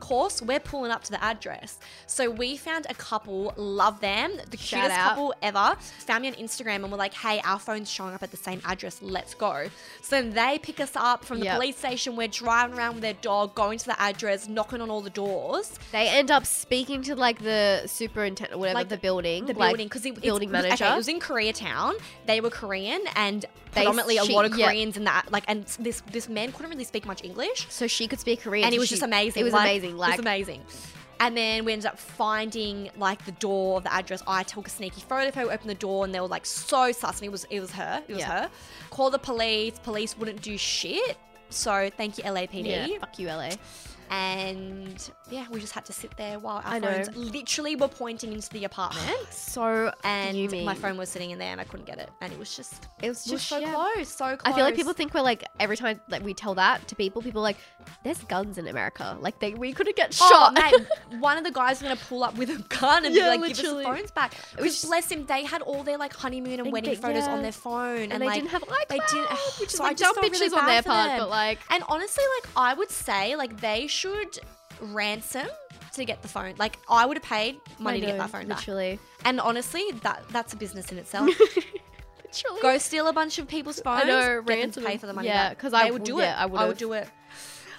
[0.00, 1.78] Course, we're pulling up to the address.
[2.06, 5.08] So we found a couple, love them, the Shout cutest out.
[5.10, 5.76] couple ever.
[6.06, 8.60] Found me on Instagram and were like, "Hey, our phone's showing up at the same
[8.64, 8.98] address.
[9.02, 9.68] Let's go."
[10.02, 11.54] So then they pick us up from the Yep.
[11.56, 12.16] police station.
[12.16, 15.78] We're driving around with their dog, going to the address, knocking on all the doors.
[15.92, 19.86] They end up speaking to like the superintendent, whatever Like the building, the like, building
[19.88, 20.84] because it building manager.
[20.84, 21.94] Okay, it was in Koreatown.
[22.26, 24.66] They were Korean and predominantly a she- lot of yeah.
[24.66, 25.30] Koreans in that.
[25.30, 28.64] Like, and this this man couldn't really speak much English, so she could speak Korean,
[28.66, 29.40] and it was she- just amazing.
[29.40, 29.96] It was like, amazing.
[29.96, 30.62] Like, it was amazing.
[31.22, 34.22] And then we ended up finding like the door of the address.
[34.26, 36.92] I took a sneaky photo of her, opened the door, and they were like so
[36.92, 37.18] sus.
[37.18, 38.02] And it was it was her.
[38.08, 38.42] It was Yeah.
[38.44, 38.50] her.
[38.90, 39.78] Call the police.
[39.82, 41.18] Police wouldn't do shit.
[41.50, 42.64] So thank you LAPD.
[42.66, 43.50] yeah, fuck you, LA.
[44.10, 46.92] And yeah, we just had to sit there while our I know.
[47.04, 49.06] phones literally were pointing into the apartment.
[49.30, 50.64] So And fuming.
[50.64, 52.86] my phone was sitting in there, and I couldn't get it, and it was just
[53.02, 53.72] It was just so yeah.
[53.72, 54.40] close, so close.
[54.44, 57.20] I feel like people think we're like every time like we tell that to people,
[57.22, 57.56] people are like,
[58.04, 60.54] "There's guns in America." Like they we couldn't get Oh, shot.
[60.54, 60.74] mate,
[61.20, 63.48] one of the guys was gonna pull up with a gun and Yeah, be like,
[63.48, 63.84] "Give literally.
[63.84, 66.52] us the phones back." It was Which, bless him, they had all their like honeymoon
[66.54, 68.88] and And wedding get- photos on their phone, and, and they like, didn't have iCloud,
[68.88, 69.30] they didn't,
[69.60, 71.18] which is so I like just dumb felt really bitches on their part, them.
[71.20, 73.99] but like And honestly, like I would say, like they should
[74.80, 75.46] ransom
[75.94, 76.54] to get the phone.
[76.58, 78.58] Like I would have paid money I to get know, that phone back.
[78.58, 78.98] literally.
[79.24, 81.28] And honestly, that that's a business in itself.
[82.24, 82.62] Literally.
[82.62, 84.04] Go steal a bunch of people's phones.
[84.04, 85.58] I know, get them to ransom pay for the money Yeah, back.
[85.58, 86.52] 'cause They I would do yeah, it.
[86.52, 87.08] I I would do it.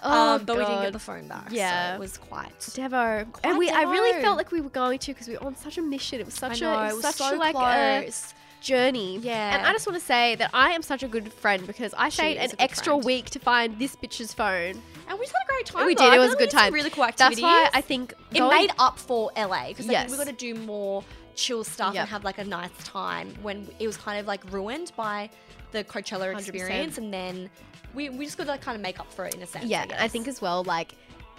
[0.04, 1.50] Oh, um, but we didn't get the phone back.
[1.52, 1.92] Yeah.
[1.92, 2.60] so it was quite.
[2.60, 3.32] Devo.
[3.32, 5.56] Quite And we I really felt like we were going to because we were on
[5.56, 6.20] such a mission.
[6.20, 8.34] It was such know, a it it was such so like a close.
[8.62, 9.18] Journey.
[9.18, 9.58] Yeah.
[9.58, 12.10] And I just want to say that I am such a good friend because I
[12.10, 13.04] stayed an extra friend.
[13.04, 14.82] week to find this bitch's phone.
[15.10, 15.86] And we just had a great time.
[15.86, 16.10] we though.
[16.10, 16.14] did.
[16.16, 16.74] It was a good like we did time.
[16.74, 17.40] Really cool activities.
[17.42, 20.10] That's why I think it going- made up for LA because Yes.
[20.12, 21.04] we got to do more
[21.36, 22.02] chill stuff Yep.
[22.02, 25.30] and have like a nice time when it was kind of like ruined by
[25.72, 26.40] the Coachella 100%.
[26.40, 27.50] experience, and then
[27.94, 29.66] we, we just got to like kind of make up for it in a sense.
[29.66, 30.94] yeah, I, I think as well like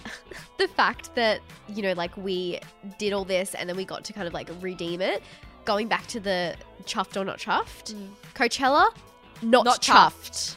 [0.58, 2.58] the fact that you know like we
[2.98, 5.22] did all this and then we got to kind of like redeem it.
[5.64, 8.08] Going back to the chuffed or not chuffed, Mm.
[8.34, 8.90] Coachella,
[9.42, 10.56] not, Not chuffed.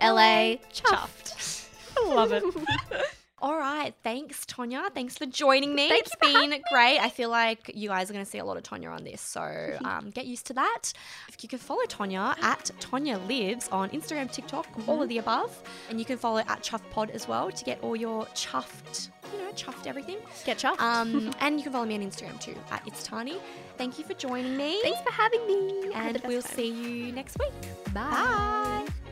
[0.00, 1.32] LA, chuffed.
[1.34, 1.68] chuffed.
[1.98, 2.44] I love it.
[3.38, 4.90] All right, thanks Tonia.
[4.94, 5.90] Thanks for joining me.
[5.90, 6.98] Thank it's been great.
[6.98, 9.20] I feel like you guys are going to see a lot of Tonia on this,
[9.20, 10.92] so um, get used to that.
[11.28, 15.62] If you can follow Tonia at Tonia Lives on Instagram, TikTok, all of the above,
[15.90, 19.42] and you can follow at Chuffed Pod as well to get all your chuffed, you
[19.42, 20.16] know, chuffed everything.
[20.46, 20.80] Get chuffed.
[20.80, 23.38] Um, and you can follow me on Instagram too at It's Tahnee.
[23.76, 25.90] Thank you for joining me, Thanks for having me.
[25.94, 26.56] And we'll time.
[26.56, 27.52] see you next week.
[27.92, 28.00] Bye.
[28.10, 29.05] Bye.